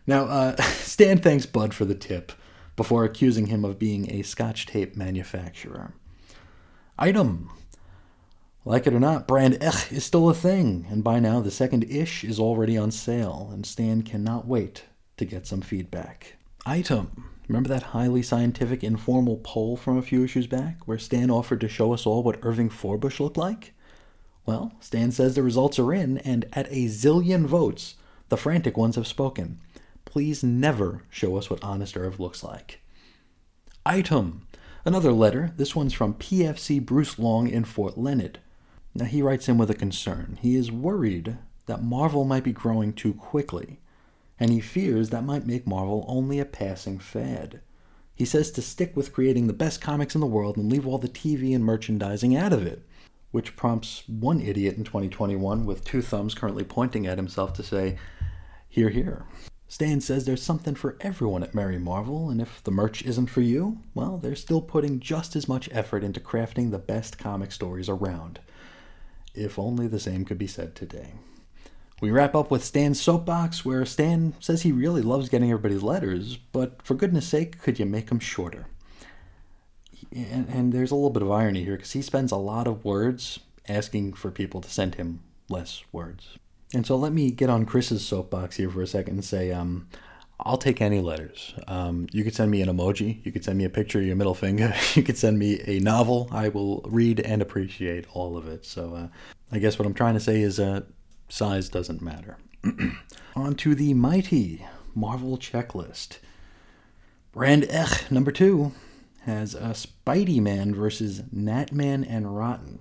now, 0.06 0.24
uh, 0.24 0.56
Stan 0.62 1.18
thanks 1.18 1.46
Bud 1.46 1.74
for 1.74 1.84
the 1.84 1.94
tip 1.94 2.32
before 2.74 3.04
accusing 3.04 3.46
him 3.46 3.64
of 3.64 3.78
being 3.78 4.10
a 4.10 4.22
scotch 4.22 4.66
tape 4.66 4.96
manufacturer. 4.96 5.94
Item. 6.98 7.50
Like 8.64 8.86
it 8.86 8.94
or 8.94 9.00
not, 9.00 9.26
brand 9.26 9.58
Ech 9.60 9.90
is 9.92 10.04
still 10.04 10.28
a 10.28 10.34
thing, 10.34 10.86
and 10.88 11.02
by 11.02 11.18
now 11.18 11.40
the 11.40 11.50
second 11.50 11.84
ish 11.84 12.22
is 12.22 12.38
already 12.38 12.78
on 12.78 12.92
sale, 12.92 13.50
and 13.52 13.66
Stan 13.66 14.02
cannot 14.02 14.46
wait 14.46 14.84
to 15.16 15.24
get 15.24 15.46
some 15.46 15.60
feedback. 15.60 16.36
Item. 16.64 17.30
Remember 17.52 17.68
that 17.68 17.82
highly 17.82 18.22
scientific 18.22 18.82
informal 18.82 19.36
poll 19.44 19.76
from 19.76 19.98
a 19.98 20.02
few 20.02 20.24
issues 20.24 20.46
back, 20.46 20.88
where 20.88 20.96
Stan 20.96 21.30
offered 21.30 21.60
to 21.60 21.68
show 21.68 21.92
us 21.92 22.06
all 22.06 22.22
what 22.22 22.38
Irving 22.40 22.70
Forbush 22.70 23.20
looked 23.20 23.36
like? 23.36 23.74
Well, 24.46 24.72
Stan 24.80 25.12
says 25.12 25.34
the 25.34 25.42
results 25.42 25.78
are 25.78 25.92
in, 25.92 26.16
and 26.16 26.46
at 26.54 26.66
a 26.68 26.86
zillion 26.86 27.44
votes, 27.44 27.96
the 28.30 28.38
frantic 28.38 28.78
ones 28.78 28.96
have 28.96 29.06
spoken. 29.06 29.60
Please 30.06 30.42
never 30.42 31.02
show 31.10 31.36
us 31.36 31.50
what 31.50 31.62
Honest 31.62 31.94
Irv 31.94 32.18
looks 32.18 32.42
like. 32.42 32.80
Item. 33.84 34.48
Another 34.86 35.12
letter, 35.12 35.52
this 35.58 35.76
one's 35.76 35.92
from 35.92 36.14
PFC 36.14 36.82
Bruce 36.82 37.18
Long 37.18 37.50
in 37.50 37.64
Fort 37.64 37.98
Leonard. 37.98 38.38
Now 38.94 39.04
he 39.04 39.20
writes 39.20 39.46
in 39.46 39.58
with 39.58 39.68
a 39.68 39.74
concern. 39.74 40.38
He 40.40 40.56
is 40.56 40.72
worried 40.72 41.36
that 41.66 41.82
Marvel 41.82 42.24
might 42.24 42.44
be 42.44 42.52
growing 42.52 42.94
too 42.94 43.12
quickly, 43.12 43.78
and 44.42 44.50
he 44.50 44.58
fears 44.58 45.10
that 45.10 45.22
might 45.22 45.46
make 45.46 45.68
Marvel 45.68 46.04
only 46.08 46.40
a 46.40 46.44
passing 46.44 46.98
fad. 46.98 47.60
He 48.12 48.24
says 48.24 48.50
to 48.50 48.60
stick 48.60 48.96
with 48.96 49.12
creating 49.12 49.46
the 49.46 49.52
best 49.52 49.80
comics 49.80 50.16
in 50.16 50.20
the 50.20 50.26
world 50.26 50.56
and 50.56 50.68
leave 50.68 50.84
all 50.84 50.98
the 50.98 51.08
TV 51.08 51.54
and 51.54 51.64
merchandising 51.64 52.34
out 52.34 52.52
of 52.52 52.66
it, 52.66 52.84
which 53.30 53.54
prompts 53.54 54.02
one 54.08 54.40
idiot 54.40 54.76
in 54.76 54.82
2021 54.82 55.64
with 55.64 55.84
two 55.84 56.02
thumbs 56.02 56.34
currently 56.34 56.64
pointing 56.64 57.06
at 57.06 57.18
himself 57.18 57.52
to 57.52 57.62
say, 57.62 57.96
Here, 58.68 58.88
here. 58.88 59.26
Stan 59.68 60.00
says 60.00 60.24
there's 60.24 60.42
something 60.42 60.74
for 60.74 60.96
everyone 61.00 61.44
at 61.44 61.54
Merry 61.54 61.78
Marvel, 61.78 62.28
and 62.28 62.40
if 62.40 62.64
the 62.64 62.72
merch 62.72 63.04
isn't 63.04 63.28
for 63.28 63.42
you, 63.42 63.78
well, 63.94 64.18
they're 64.18 64.34
still 64.34 64.60
putting 64.60 64.98
just 64.98 65.36
as 65.36 65.46
much 65.46 65.68
effort 65.70 66.02
into 66.02 66.18
crafting 66.18 66.72
the 66.72 66.78
best 66.80 67.16
comic 67.16 67.52
stories 67.52 67.88
around. 67.88 68.40
If 69.36 69.56
only 69.56 69.86
the 69.86 70.00
same 70.00 70.24
could 70.24 70.38
be 70.38 70.48
said 70.48 70.74
today. 70.74 71.12
We 72.02 72.10
wrap 72.10 72.34
up 72.34 72.50
with 72.50 72.64
Stan's 72.64 73.00
soapbox, 73.00 73.64
where 73.64 73.86
Stan 73.86 74.34
says 74.40 74.62
he 74.62 74.72
really 74.72 75.02
loves 75.02 75.28
getting 75.28 75.52
everybody's 75.52 75.84
letters, 75.84 76.36
but 76.36 76.82
for 76.82 76.96
goodness 76.96 77.28
sake, 77.28 77.62
could 77.62 77.78
you 77.78 77.86
make 77.86 78.08
them 78.08 78.18
shorter? 78.18 78.66
And, 80.12 80.48
and 80.48 80.72
there's 80.72 80.90
a 80.90 80.96
little 80.96 81.10
bit 81.10 81.22
of 81.22 81.30
irony 81.30 81.62
here, 81.62 81.76
because 81.76 81.92
he 81.92 82.02
spends 82.02 82.32
a 82.32 82.36
lot 82.36 82.66
of 82.66 82.84
words 82.84 83.38
asking 83.68 84.14
for 84.14 84.32
people 84.32 84.60
to 84.62 84.68
send 84.68 84.96
him 84.96 85.20
less 85.48 85.84
words. 85.92 86.38
And 86.74 86.84
so 86.84 86.96
let 86.96 87.12
me 87.12 87.30
get 87.30 87.48
on 87.48 87.66
Chris's 87.66 88.04
soapbox 88.04 88.56
here 88.56 88.68
for 88.68 88.82
a 88.82 88.86
second 88.88 89.14
and 89.14 89.24
say, 89.24 89.52
um, 89.52 89.86
I'll 90.40 90.58
take 90.58 90.80
any 90.80 91.00
letters. 91.00 91.54
Um, 91.68 92.08
you 92.10 92.24
could 92.24 92.34
send 92.34 92.50
me 92.50 92.62
an 92.62 92.68
emoji. 92.68 93.24
You 93.24 93.30
could 93.30 93.44
send 93.44 93.58
me 93.58 93.64
a 93.64 93.70
picture 93.70 94.00
of 94.00 94.04
your 94.04 94.16
middle 94.16 94.34
finger. 94.34 94.74
you 94.94 95.04
could 95.04 95.18
send 95.18 95.38
me 95.38 95.60
a 95.68 95.78
novel. 95.78 96.28
I 96.32 96.48
will 96.48 96.80
read 96.84 97.20
and 97.20 97.40
appreciate 97.40 98.06
all 98.12 98.36
of 98.36 98.48
it. 98.48 98.66
So 98.66 98.92
uh, 98.92 99.08
I 99.52 99.60
guess 99.60 99.78
what 99.78 99.86
I'm 99.86 99.94
trying 99.94 100.14
to 100.14 100.20
say 100.20 100.40
is 100.40 100.58
uh, 100.58 100.80
size 101.32 101.70
doesn't 101.70 102.02
matter. 102.02 102.36
on 103.34 103.54
to 103.54 103.74
the 103.74 103.94
mighty 103.94 104.66
Marvel 104.94 105.38
checklist. 105.38 106.18
Brand 107.32 107.64
Ech 107.70 108.10
number 108.10 108.30
two 108.30 108.72
has 109.22 109.54
a 109.54 109.70
Spidey 109.70 110.40
Man 110.40 110.74
versus 110.74 111.22
Natman 111.34 112.04
and 112.06 112.36
Rotten. 112.36 112.80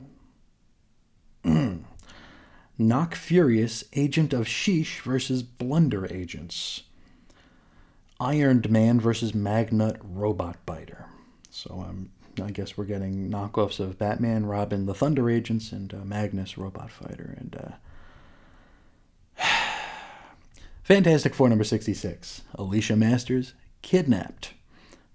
Knock 2.77 3.15
Furious, 3.15 3.85
Agent 3.93 4.33
of 4.33 4.47
Sheesh 4.47 4.99
versus 4.99 5.43
Blunder 5.43 6.05
Agents. 6.11 6.83
Ironed 8.19 8.69
Man 8.69 8.99
versus 8.99 9.31
Magnut 9.31 9.97
Robot 10.03 10.57
Biter. 10.65 11.05
So 11.49 11.85
um, 11.87 12.11
I 12.43 12.51
guess 12.51 12.75
we're 12.75 12.83
getting 12.83 13.29
knockoffs 13.29 13.79
of 13.79 13.97
Batman, 13.97 14.45
Robin, 14.45 14.87
the 14.87 14.93
Thunder 14.93 15.29
Agents, 15.29 15.71
and 15.71 15.93
uh, 15.93 16.03
Magnus 16.03 16.57
Robot 16.57 16.91
Fighter. 16.91 17.33
And 17.39 17.55
uh, 17.55 17.71
Fantastic 20.91 21.33
Four 21.33 21.47
number 21.47 21.63
66. 21.63 22.41
Alicia 22.55 22.97
Masters, 22.97 23.53
Kidnapped. 23.81 24.55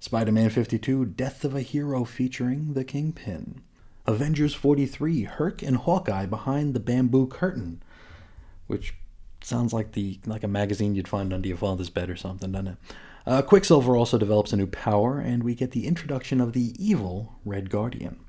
Spider 0.01 0.33
Man 0.33 0.49
52, 0.49 1.05
Death 1.05 1.45
of 1.45 1.55
a 1.55 1.61
Hero 1.61 2.05
featuring 2.05 2.73
the 2.73 2.83
Kingpin. 2.83 3.61
Avengers 4.07 4.55
43, 4.55 5.25
Herc 5.25 5.63
and 5.63 5.77
Hawkeye 5.77 6.25
behind 6.25 6.73
the 6.73 6.81
bamboo 6.81 7.27
curtain, 7.27 7.83
which 8.67 8.95
sounds 9.43 9.75
like 9.75 9.93
the 9.93 10.19
like 10.25 10.43
a 10.43 10.49
magazine 10.49 10.95
you'd 10.95 11.09
find 11.09 11.31
under 11.35 11.47
your 11.47 11.59
father's 11.59 11.91
bed 11.91 12.09
or 12.09 12.17
something, 12.17 12.53
doesn't 12.53 12.69
it? 12.69 12.77
Uh, 13.27 13.43
Quicksilver 13.43 13.99
also 13.99 14.17
develops 14.17 14.55
a 14.55 14.57
new 14.57 14.67
power, 14.67 15.19
and 15.19 15.43
we 15.43 15.55
get 15.55 15.73
the 15.73 15.87
introduction 15.87 16.41
of 16.41 16.55
the 16.55 16.73
evil 16.79 17.35
Red 17.45 17.69
Guardian. 17.69 18.21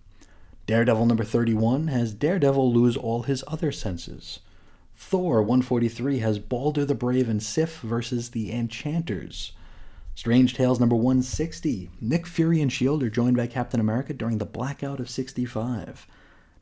Daredevil 0.65 1.05
number 1.05 1.23
31 1.23 1.87
has 1.87 2.13
Daredevil 2.13 2.73
lose 2.73 2.97
all 2.97 3.23
his 3.23 3.41
other 3.47 3.71
senses. 3.71 4.41
Thor 4.99 5.43
143 5.43 6.19
has 6.19 6.39
Balder 6.39 6.83
the 6.83 6.95
Brave 6.95 7.29
and 7.29 7.41
Sif 7.41 7.79
versus 7.81 8.31
the 8.31 8.51
Enchanters. 8.51 9.53
Strange 10.15 10.55
Tales 10.55 10.79
number 10.79 10.95
160. 10.95 11.91
Nick 12.01 12.25
Fury 12.25 12.61
and 12.61 12.71
S.H.I.E.L.D. 12.71 13.05
are 13.05 13.09
joined 13.09 13.37
by 13.37 13.45
Captain 13.45 13.79
America 13.79 14.11
during 14.11 14.39
the 14.39 14.45
blackout 14.45 14.99
of 14.99 15.07
65. 15.07 16.07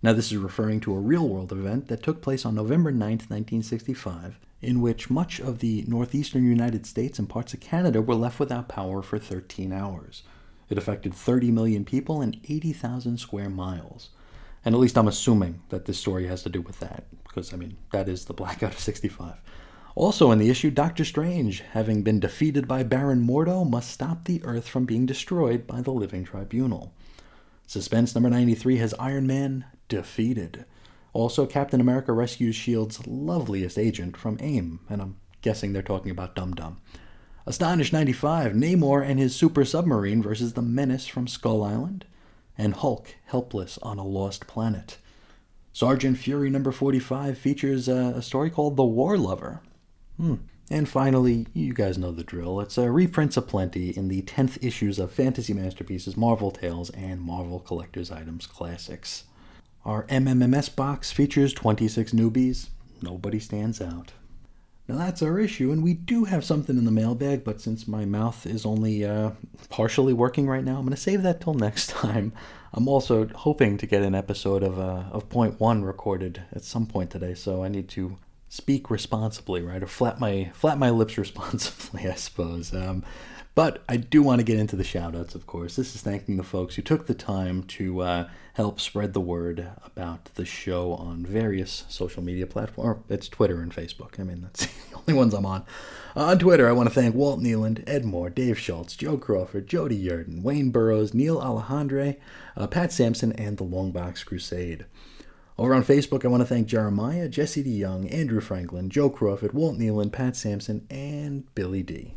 Now, 0.04 0.12
this 0.12 0.34
is 0.34 0.38
referring 0.38 0.82
to 0.82 0.93
a 0.93 1.00
real 1.00 1.28
world 1.28 1.54
event 1.54 1.88
that 1.88 2.04
took 2.04 2.21
place 2.21 2.45
on 2.45 2.56
November 2.56 2.91
9, 2.91 3.00
1965, 3.00 4.38
in 4.62 4.82
which 4.82 5.10
much 5.10 5.39
of 5.39 5.60
the 5.60 5.86
northeastern 5.88 6.43
United 6.43 6.86
States 6.86 7.17
and 7.17 7.30
parts 7.30 7.54
of 7.54 7.62
Canada 7.62 8.02
were 8.02 8.15
left 8.15 8.39
without 8.39 8.67
power 8.67 9.02
for 9.02 9.17
13 9.17 9.71
hours. 9.71 10.24
It 10.69 10.78
affected 10.78 11.13
30 11.13 11.52
million 11.52 11.86
people 11.86 12.21
and 12.21 12.38
80,000 12.43 13.17
square 13.17 13.50
miles. 13.50 14.10
And 14.65 14.73
at 14.73 14.82
least 14.82 14.97
I'm 14.97 15.08
assuming 15.08 15.62
that 15.69 15.86
this 15.86 15.99
story 15.99 16.25
has 16.28 16.41
to 16.43 16.49
do 16.49 16.62
with 16.62 16.80
that, 16.80 17.06
because, 17.23 17.54
I 17.54 17.58
mean, 17.58 17.78
that 17.91 18.10
is 18.10 18.25
the 18.25 18.34
blackout 18.34 18.73
of 18.73 18.80
65. 18.80 19.36
Also 19.95 20.32
in 20.32 20.39
the 20.39 20.49
issue, 20.49 20.71
Doctor 20.71 21.06
Strange, 21.06 21.62
having 21.71 22.04
been 22.04 22.19
defeated 22.19 22.67
by 22.67 22.84
Baron 22.84 23.25
Mordo, 23.25 23.69
must 23.69 23.91
stop 23.91 24.25
the 24.25 24.43
Earth 24.43 24.67
from 24.67 24.86
being 24.86 25.06
destroyed 25.06 25.65
by 25.65 25.82
the 25.82 25.91
Living 25.91 26.25
Tribunal. 26.25 26.91
Suspense 27.67 28.13
number 28.13 28.30
93 28.30 28.78
has 28.78 28.93
Iron 28.95 29.25
Man 29.25 29.65
defeated. 29.88 30.65
Also, 31.13 31.45
Captain 31.45 31.80
America 31.80 32.12
rescues 32.12 32.58
S.H.I.E.L.D.'s 32.58 33.08
loveliest 33.08 33.78
agent 33.78 34.17
from 34.17 34.38
AIM, 34.41 34.82
and 34.89 35.01
I'm 35.01 35.15
guessing 35.41 35.71
they're 35.71 35.82
talking 35.82 36.12
about 36.12 36.36
Dum 36.36 36.54
Dum. 36.54 36.82
Astonish 37.45 37.93
95, 37.93 38.54
Namor 38.54 39.08
and 39.08 39.19
his 39.19 39.36
super 39.36 39.63
submarine 39.63 40.21
versus 40.21 40.54
the 40.54 40.62
menace 40.62 41.08
from 41.08 41.28
Skull 41.28 41.63
Island, 41.63 42.06
and 42.58 42.74
Hulk 42.74 43.15
helpless 43.26 43.78
on 43.82 43.98
a 43.98 44.06
lost 44.06 44.48
planet. 44.48 44.98
Sergeant 45.74 46.18
Fury 46.18 46.50
number 46.50 46.72
45 46.72 47.38
features 47.38 47.88
a 47.88 48.22
story 48.22 48.50
called 48.50 48.78
The 48.78 48.86
War 48.86 49.18
Lover. 49.18 49.62
Hmm. 50.18 50.36
And 50.72 50.89
finally, 50.89 51.46
you 51.54 51.74
guys 51.74 51.98
know 51.98 52.12
the 52.12 52.24
drill. 52.24 52.60
It's 52.60 52.78
a 52.78 52.89
reprints 52.89 53.38
aplenty 53.38 53.89
in 53.89 54.08
the 54.08 54.24
10th 54.24 54.63
issues 54.63 54.98
of 54.98 55.12
Fantasy 55.12 55.54
Masterpieces, 55.54 56.18
Marvel 56.18 56.50
Tales, 56.50 56.89
and 56.91 57.22
Marvel 57.22 57.60
Collector's 57.60 58.10
Items 58.10 58.48
Classics. 58.48 59.26
Our 59.84 60.06
MMMS 60.06 60.76
box 60.76 61.12
features 61.12 61.54
26 61.54 62.13
newbies. 62.13 62.70
Nobody 63.02 63.39
stands 63.39 63.80
out. 63.80 64.13
Now 64.88 64.98
that's 64.98 65.24
our 65.24 65.39
issue, 65.39 65.71
and 65.71 65.84
we 65.84 65.93
do 65.95 66.26
have 66.26 66.45
something 66.45 66.78
in 66.78 66.86
the 66.86 66.91
mailbag, 66.91 67.43
but 67.43 67.60
since 67.60 67.88
my 67.88 68.06
mouth 68.06 68.45
is 68.45 68.65
only 68.65 69.04
uh, 69.04 69.32
partially 69.69 70.13
working 70.13 70.48
right 70.48 70.63
now, 70.63 70.76
I'm 70.76 70.84
going 70.84 70.91
to 70.91 70.98
save 70.98 71.24
that 71.24 71.41
till 71.41 71.54
next 71.67 71.89
time. 71.89 72.34
I'm 72.71 72.88
also 72.88 73.28
hoping 73.28 73.78
to 73.78 73.88
get 73.88 74.04
an 74.04 74.13
episode 74.13 74.62
of 74.62 74.78
uh, 74.78 75.06
of 75.12 75.30
Point 75.30 75.60
One 75.60 75.84
recorded 75.84 76.43
at 76.52 76.63
some 76.63 76.86
point 76.86 77.10
today, 77.10 77.34
so 77.34 77.63
I 77.63 77.67
need 77.67 77.89
to 77.89 78.17
speak 78.50 78.91
responsibly, 78.91 79.62
right, 79.62 79.82
or 79.82 79.88
flap 79.88 80.19
my 80.19 80.52
flap 80.54 80.78
my 80.78 80.91
lips 80.91 81.17
responsibly, 81.26 82.08
I 82.08 82.15
suppose. 82.15 82.74
Um, 82.74 83.04
but 83.56 83.82
I 83.88 83.96
do 83.96 84.22
want 84.22 84.39
to 84.39 84.46
get 84.46 84.60
into 84.60 84.76
the 84.76 84.84
shoutouts, 84.84 85.34
of 85.34 85.48
course. 85.48 85.78
This 85.78 85.96
is 85.96 86.02
thanking 86.02 86.36
the 86.36 86.44
folks 86.44 86.76
who 86.76 86.82
took 86.82 87.08
the 87.08 87.13
time 87.13 87.63
to 87.63 88.02
uh, 88.02 88.30
help 88.54 88.82
spread 88.82 89.13
the 89.13 89.22
word 89.22 89.70
about 89.86 90.26
the 90.36 90.44
show 90.44 90.94
on 90.94 91.26
various 91.26 91.86
social 91.88 92.22
media 92.22 92.48
platforms. 92.48 93.06
It's 93.08 93.30
Twitter 93.30 93.62
and 93.62 93.74
Facebook. 93.74 94.20
I 94.20 94.24
mean, 94.24 94.41
that's 94.41 94.65
the 94.89 94.98
only 94.98 95.13
ones 95.13 95.34
I'm 95.34 95.46
on. 95.46 95.63
Uh, 96.18 96.26
on 96.26 96.39
Twitter, 96.39 96.68
I 96.68 96.74
want 96.74 96.89
to 96.89 96.96
thank 96.96 97.15
Walt 97.15 97.39
Nealand, 97.39 97.82
Ed 97.88 98.04
Moore, 98.04 98.30
Dave 98.30 98.60
Schultz, 98.60 98.94
Joe 98.94 99.18
Crawford, 99.18 99.68
Jody 99.68 100.06
Yurden, 100.06 100.41
Wayne 100.41 100.70
Burrows, 100.70 101.13
Neil 101.13 101.39
Alejandre, 101.39 102.18
uh, 102.58 102.68
Pat 102.68 102.91
Sampson, 102.91 103.32
and 103.34 103.58
the 103.58 103.63
Longbox 103.63 104.26
Crusade. 104.26 104.86
Over 105.58 105.74
on 105.74 105.86
Facebook, 105.86 106.26
I 106.26 106.28
want 106.28 106.41
to 106.41 106.48
thank 106.48 106.68
Jeremiah, 106.68 107.30
Jesse 107.30 107.63
DeYoung, 107.63 108.13
Andrew 108.13 108.41
Franklin, 108.41 108.89
Joe 108.89 109.10
Crawford, 109.10 109.54
Walt 109.54 109.78
Nealand, 109.78 110.12
Pat 110.12 110.36
Sampson, 110.36 110.86
and 110.89 111.46
Billy 111.56 111.82
D. 111.82 112.15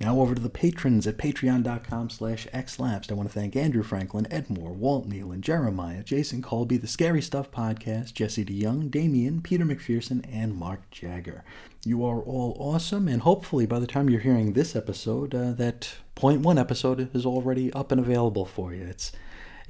Now 0.00 0.18
over 0.20 0.34
to 0.34 0.42
the 0.42 0.50
patrons 0.50 1.06
at 1.06 1.16
patreon.com 1.16 2.10
slash 2.10 2.48
xlapsed. 2.52 3.10
I 3.10 3.14
want 3.14 3.28
to 3.28 3.32
thank 3.32 3.54
Andrew 3.54 3.84
Franklin, 3.84 4.26
Ed 4.32 4.50
Moore, 4.50 4.72
Walt 4.72 5.06
Neal, 5.06 5.30
and 5.30 5.44
Jeremiah, 5.44 6.02
Jason 6.02 6.42
Colby, 6.42 6.76
The 6.76 6.88
Scary 6.88 7.22
Stuff 7.22 7.52
Podcast, 7.52 8.12
Jesse 8.14 8.44
DeYoung, 8.44 8.90
Damien, 8.90 9.40
Peter 9.42 9.64
McPherson, 9.64 10.24
and 10.32 10.56
Mark 10.56 10.90
Jagger. 10.90 11.44
You 11.84 12.04
are 12.04 12.20
all 12.20 12.56
awesome, 12.58 13.06
and 13.06 13.22
hopefully 13.22 13.66
by 13.66 13.78
the 13.78 13.86
time 13.86 14.10
you're 14.10 14.20
hearing 14.20 14.52
this 14.52 14.74
episode, 14.74 15.34
uh, 15.34 15.52
that 15.52 15.94
point 16.16 16.40
one 16.40 16.58
episode 16.58 17.14
is 17.14 17.24
already 17.24 17.72
up 17.72 17.92
and 17.92 18.00
available 18.00 18.44
for 18.44 18.72
you. 18.74 18.84
It's 18.84 19.12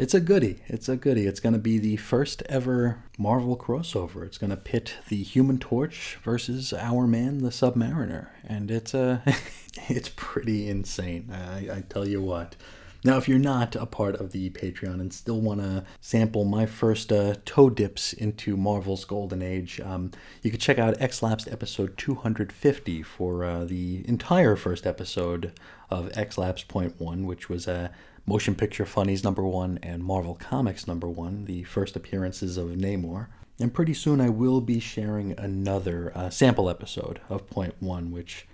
it's 0.02 0.14
a 0.14 0.20
goody. 0.20 0.58
It's 0.66 0.88
a 0.88 0.96
goody. 0.96 1.26
It's 1.26 1.38
going 1.38 1.52
to 1.52 1.60
be 1.60 1.78
the 1.78 1.96
first 1.96 2.42
ever 2.48 3.04
Marvel 3.16 3.56
crossover. 3.56 4.26
It's 4.26 4.36
going 4.36 4.50
to 4.50 4.56
pit 4.56 4.96
the 5.08 5.22
Human 5.22 5.60
Torch 5.60 6.18
versus 6.24 6.72
our 6.72 7.06
man, 7.06 7.38
the 7.38 7.50
Submariner, 7.50 8.26
and 8.44 8.68
it's 8.68 8.94
a 8.94 9.22
it's 9.88 10.10
pretty 10.16 10.68
insane. 10.68 11.30
I, 11.32 11.76
I 11.76 11.84
tell 11.88 12.08
you 12.08 12.20
what. 12.20 12.56
Now, 13.04 13.16
if 13.16 13.28
you're 13.28 13.38
not 13.38 13.76
a 13.76 13.86
part 13.86 14.16
of 14.16 14.32
the 14.32 14.50
Patreon 14.50 15.00
and 15.00 15.12
still 15.12 15.40
want 15.40 15.60
to 15.60 15.84
sample 16.00 16.44
my 16.44 16.66
first 16.66 17.12
uh, 17.12 17.34
toe 17.44 17.70
dips 17.70 18.12
into 18.12 18.56
Marvel's 18.56 19.04
Golden 19.04 19.40
Age, 19.40 19.80
um, 19.80 20.10
you 20.42 20.50
can 20.50 20.60
check 20.60 20.78
out 20.78 21.00
X-Lapsed 21.00 21.48
episode 21.48 21.96
250 21.96 23.02
for 23.02 23.44
uh, 23.44 23.64
the 23.64 24.08
entire 24.08 24.54
first 24.54 24.86
episode 24.86 25.52
of 25.90 26.16
X-Lapsed 26.16 26.68
Point 26.68 27.00
1, 27.00 27.26
which 27.26 27.48
was 27.48 27.66
a 27.66 27.72
uh, 27.72 27.88
Motion 28.26 28.54
Picture 28.54 28.86
Funnies 28.86 29.24
number 29.24 29.42
one 29.42 29.78
and 29.82 30.04
Marvel 30.04 30.34
Comics 30.34 30.86
number 30.86 31.08
one, 31.08 31.44
the 31.46 31.64
first 31.64 31.96
appearances 31.96 32.56
of 32.56 32.68
Namor. 32.68 33.26
And 33.58 33.74
pretty 33.74 33.94
soon 33.94 34.20
I 34.20 34.28
will 34.28 34.60
be 34.60 34.80
sharing 34.80 35.38
another 35.38 36.12
uh, 36.14 36.30
sample 36.30 36.70
episode 36.70 37.20
of 37.28 37.48
Point 37.50 37.74
One, 37.80 38.10
which 38.10 38.46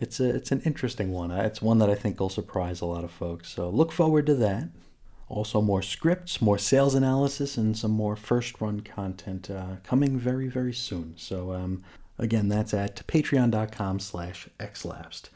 it's 0.00 0.18
a 0.20 0.34
it's 0.34 0.50
an 0.50 0.62
interesting 0.62 1.12
one. 1.12 1.30
It's 1.30 1.62
one 1.62 1.78
that 1.78 1.90
I 1.90 1.94
think 1.94 2.18
will 2.18 2.28
surprise 2.28 2.80
a 2.80 2.86
lot 2.86 3.04
of 3.04 3.10
folks. 3.10 3.48
So 3.48 3.68
look 3.68 3.92
forward 3.92 4.26
to 4.26 4.34
that. 4.36 4.68
Also, 5.28 5.62
more 5.62 5.82
scripts, 5.82 6.42
more 6.42 6.58
sales 6.58 6.94
analysis, 6.94 7.56
and 7.56 7.76
some 7.76 7.92
more 7.92 8.16
first 8.16 8.60
run 8.60 8.80
content 8.80 9.50
uh, 9.50 9.76
coming 9.84 10.18
very 10.18 10.48
very 10.48 10.74
soon. 10.74 11.14
So 11.16 11.52
um, 11.52 11.82
again, 12.18 12.48
that's 12.48 12.74
at 12.74 13.06
patreon.com/slash 13.06 14.48
xlapsed. 14.58 15.28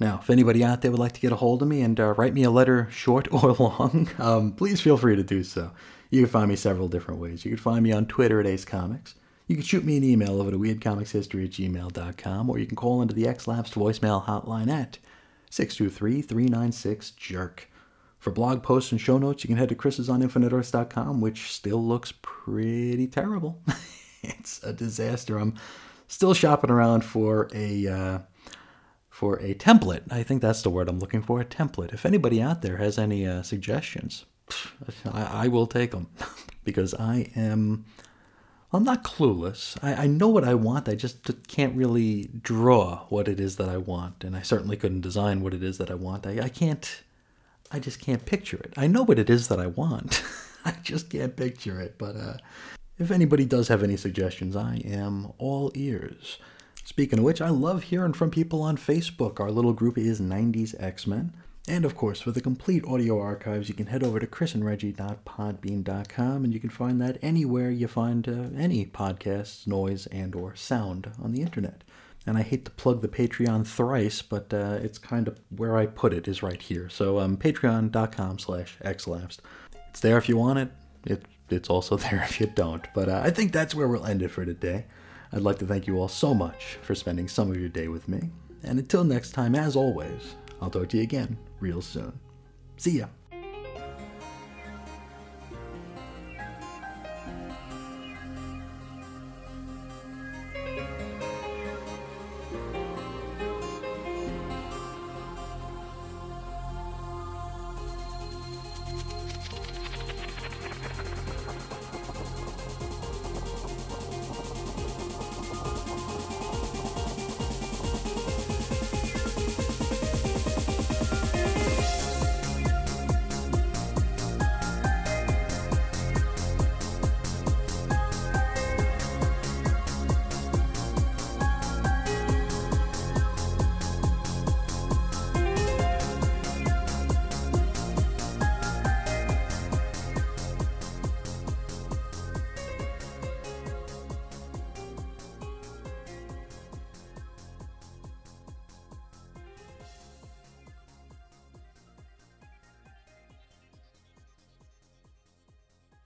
Now, 0.00 0.20
if 0.22 0.30
anybody 0.30 0.62
out 0.62 0.82
there 0.82 0.92
would 0.92 1.00
like 1.00 1.12
to 1.12 1.20
get 1.20 1.32
a 1.32 1.36
hold 1.36 1.60
of 1.60 1.68
me 1.68 1.82
and 1.82 1.98
uh, 1.98 2.14
write 2.14 2.34
me 2.34 2.44
a 2.44 2.50
letter, 2.50 2.88
short 2.90 3.26
or 3.32 3.52
long, 3.54 4.08
um, 4.18 4.52
please 4.52 4.80
feel 4.80 4.96
free 4.96 5.16
to 5.16 5.24
do 5.24 5.42
so. 5.42 5.72
You 6.10 6.22
can 6.22 6.30
find 6.30 6.48
me 6.48 6.56
several 6.56 6.88
different 6.88 7.20
ways. 7.20 7.44
You 7.44 7.50
can 7.50 7.58
find 7.58 7.82
me 7.82 7.92
on 7.92 8.06
Twitter 8.06 8.40
at 8.40 8.46
Ace 8.46 8.64
Comics. 8.64 9.14
You 9.46 9.56
can 9.56 9.64
shoot 9.64 9.84
me 9.84 9.96
an 9.96 10.04
email 10.04 10.40
over 10.40 10.50
to 10.50 10.58
weirdcomicshistory 10.58 11.44
at 11.44 11.50
gmail.com, 11.50 12.50
or 12.50 12.58
you 12.58 12.66
can 12.66 12.76
call 12.76 13.02
into 13.02 13.14
the 13.14 13.26
X-Lapsed 13.26 13.74
voicemail 13.74 14.24
hotline 14.24 14.68
at 14.68 14.98
623-396-JERK. 15.50 17.60
For 18.18 18.30
blog 18.30 18.62
posts 18.62 18.92
and 18.92 19.00
show 19.00 19.16
notes, 19.16 19.44
you 19.44 19.48
can 19.48 19.56
head 19.56 19.70
to 19.70 19.74
chrisisoninfiniteearths.com, 19.74 21.20
which 21.20 21.52
still 21.52 21.84
looks 21.84 22.12
pretty 22.20 23.06
terrible. 23.06 23.62
it's 24.22 24.62
a 24.62 24.72
disaster. 24.72 25.38
I'm 25.38 25.54
still 26.08 26.34
shopping 26.34 26.70
around 26.70 27.04
for 27.04 27.48
a... 27.54 27.88
Uh, 27.88 28.18
for 29.18 29.40
a 29.40 29.52
template. 29.52 30.02
I 30.12 30.22
think 30.22 30.40
that's 30.40 30.62
the 30.62 30.70
word 30.70 30.88
I'm 30.88 31.00
looking 31.00 31.22
for 31.22 31.40
a 31.40 31.44
template. 31.44 31.92
If 31.92 32.06
anybody 32.06 32.40
out 32.40 32.62
there 32.62 32.76
has 32.76 33.00
any 33.00 33.26
uh, 33.26 33.42
suggestions, 33.42 34.26
I, 35.04 35.44
I, 35.44 35.48
will 35.48 35.66
take 35.66 35.90
them 35.90 36.06
because 36.64 36.94
I 36.94 37.28
am. 37.34 37.84
I'm 38.72 38.84
not 38.84 39.02
clueless. 39.02 39.76
I, 39.82 40.04
I 40.04 40.06
know 40.06 40.28
what 40.28 40.44
I 40.44 40.54
want. 40.54 40.88
I 40.88 40.94
just 40.94 41.28
can't 41.48 41.74
really 41.74 42.30
draw 42.40 43.06
what 43.08 43.26
it 43.26 43.40
is 43.40 43.56
that 43.56 43.68
I 43.68 43.76
want, 43.76 44.22
and 44.22 44.36
I 44.36 44.42
certainly 44.42 44.76
couldn't 44.76 45.00
design 45.00 45.42
what 45.42 45.52
it 45.52 45.64
is 45.64 45.78
that 45.78 45.90
I 45.90 45.94
want. 45.94 46.24
I, 46.24 46.44
I 46.44 46.48
can't. 46.48 47.02
I 47.72 47.80
just 47.80 48.00
can't 48.00 48.24
picture 48.24 48.58
it. 48.58 48.72
I 48.76 48.86
know 48.86 49.02
what 49.02 49.18
it 49.18 49.28
is 49.28 49.48
that 49.48 49.58
I 49.58 49.66
want. 49.66 50.22
I 50.64 50.76
just 50.84 51.10
can't 51.10 51.34
picture 51.34 51.80
it. 51.80 51.98
But 51.98 52.14
uh, 52.14 52.36
if 53.00 53.10
anybody 53.10 53.46
does 53.46 53.66
have 53.66 53.82
any 53.82 53.96
suggestions, 53.96 54.54
I 54.54 54.76
am 54.84 55.32
all 55.38 55.72
ears. 55.74 56.38
Speaking 56.88 57.18
of 57.18 57.24
which, 57.26 57.42
I 57.42 57.50
love 57.50 57.82
hearing 57.82 58.14
from 58.14 58.30
people 58.30 58.62
on 58.62 58.78
Facebook. 58.78 59.40
Our 59.40 59.50
little 59.50 59.74
group 59.74 59.98
is 59.98 60.22
90s 60.22 60.74
X-Men. 60.82 61.34
And 61.68 61.84
of 61.84 61.94
course, 61.94 62.22
for 62.22 62.30
the 62.30 62.40
complete 62.40 62.82
audio 62.86 63.20
archives, 63.20 63.68
you 63.68 63.74
can 63.74 63.88
head 63.88 64.02
over 64.02 64.18
to 64.18 64.26
chrisandreggie.podbean.com 64.26 66.44
and 66.44 66.54
you 66.54 66.58
can 66.58 66.70
find 66.70 66.98
that 67.02 67.18
anywhere 67.20 67.70
you 67.70 67.88
find 67.88 68.26
uh, 68.26 68.46
any 68.56 68.86
podcasts, 68.86 69.66
noise, 69.66 70.06
and 70.06 70.34
or 70.34 70.56
sound 70.56 71.12
on 71.22 71.32
the 71.32 71.42
internet. 71.42 71.84
And 72.26 72.38
I 72.38 72.42
hate 72.42 72.64
to 72.64 72.70
plug 72.70 73.02
the 73.02 73.08
Patreon 73.08 73.66
thrice, 73.66 74.22
but 74.22 74.54
uh, 74.54 74.78
it's 74.80 74.96
kind 74.96 75.28
of 75.28 75.38
where 75.54 75.76
I 75.76 75.84
put 75.84 76.14
it 76.14 76.26
is 76.26 76.42
right 76.42 76.62
here. 76.62 76.88
So 76.88 77.18
um, 77.18 77.36
patreon.com 77.36 78.38
slash 78.38 78.78
xlapsed. 78.82 79.40
It's 79.90 80.00
there 80.00 80.16
if 80.16 80.26
you 80.26 80.38
want 80.38 80.58
it. 80.58 80.70
it. 81.04 81.26
It's 81.50 81.68
also 81.68 81.96
there 81.98 82.22
if 82.22 82.40
you 82.40 82.46
don't. 82.46 82.88
But 82.94 83.10
uh, 83.10 83.20
I 83.22 83.28
think 83.28 83.52
that's 83.52 83.74
where 83.74 83.88
we'll 83.88 84.06
end 84.06 84.22
it 84.22 84.30
for 84.30 84.46
today. 84.46 84.86
I'd 85.32 85.42
like 85.42 85.58
to 85.58 85.66
thank 85.66 85.86
you 85.86 85.98
all 85.98 86.08
so 86.08 86.34
much 86.34 86.78
for 86.82 86.94
spending 86.94 87.28
some 87.28 87.50
of 87.50 87.58
your 87.58 87.68
day 87.68 87.88
with 87.88 88.08
me. 88.08 88.30
And 88.62 88.78
until 88.78 89.04
next 89.04 89.32
time, 89.32 89.54
as 89.54 89.76
always, 89.76 90.36
I'll 90.60 90.70
talk 90.70 90.88
to 90.90 90.96
you 90.96 91.02
again 91.02 91.38
real 91.60 91.82
soon. 91.82 92.18
See 92.76 92.98
ya. 92.98 93.06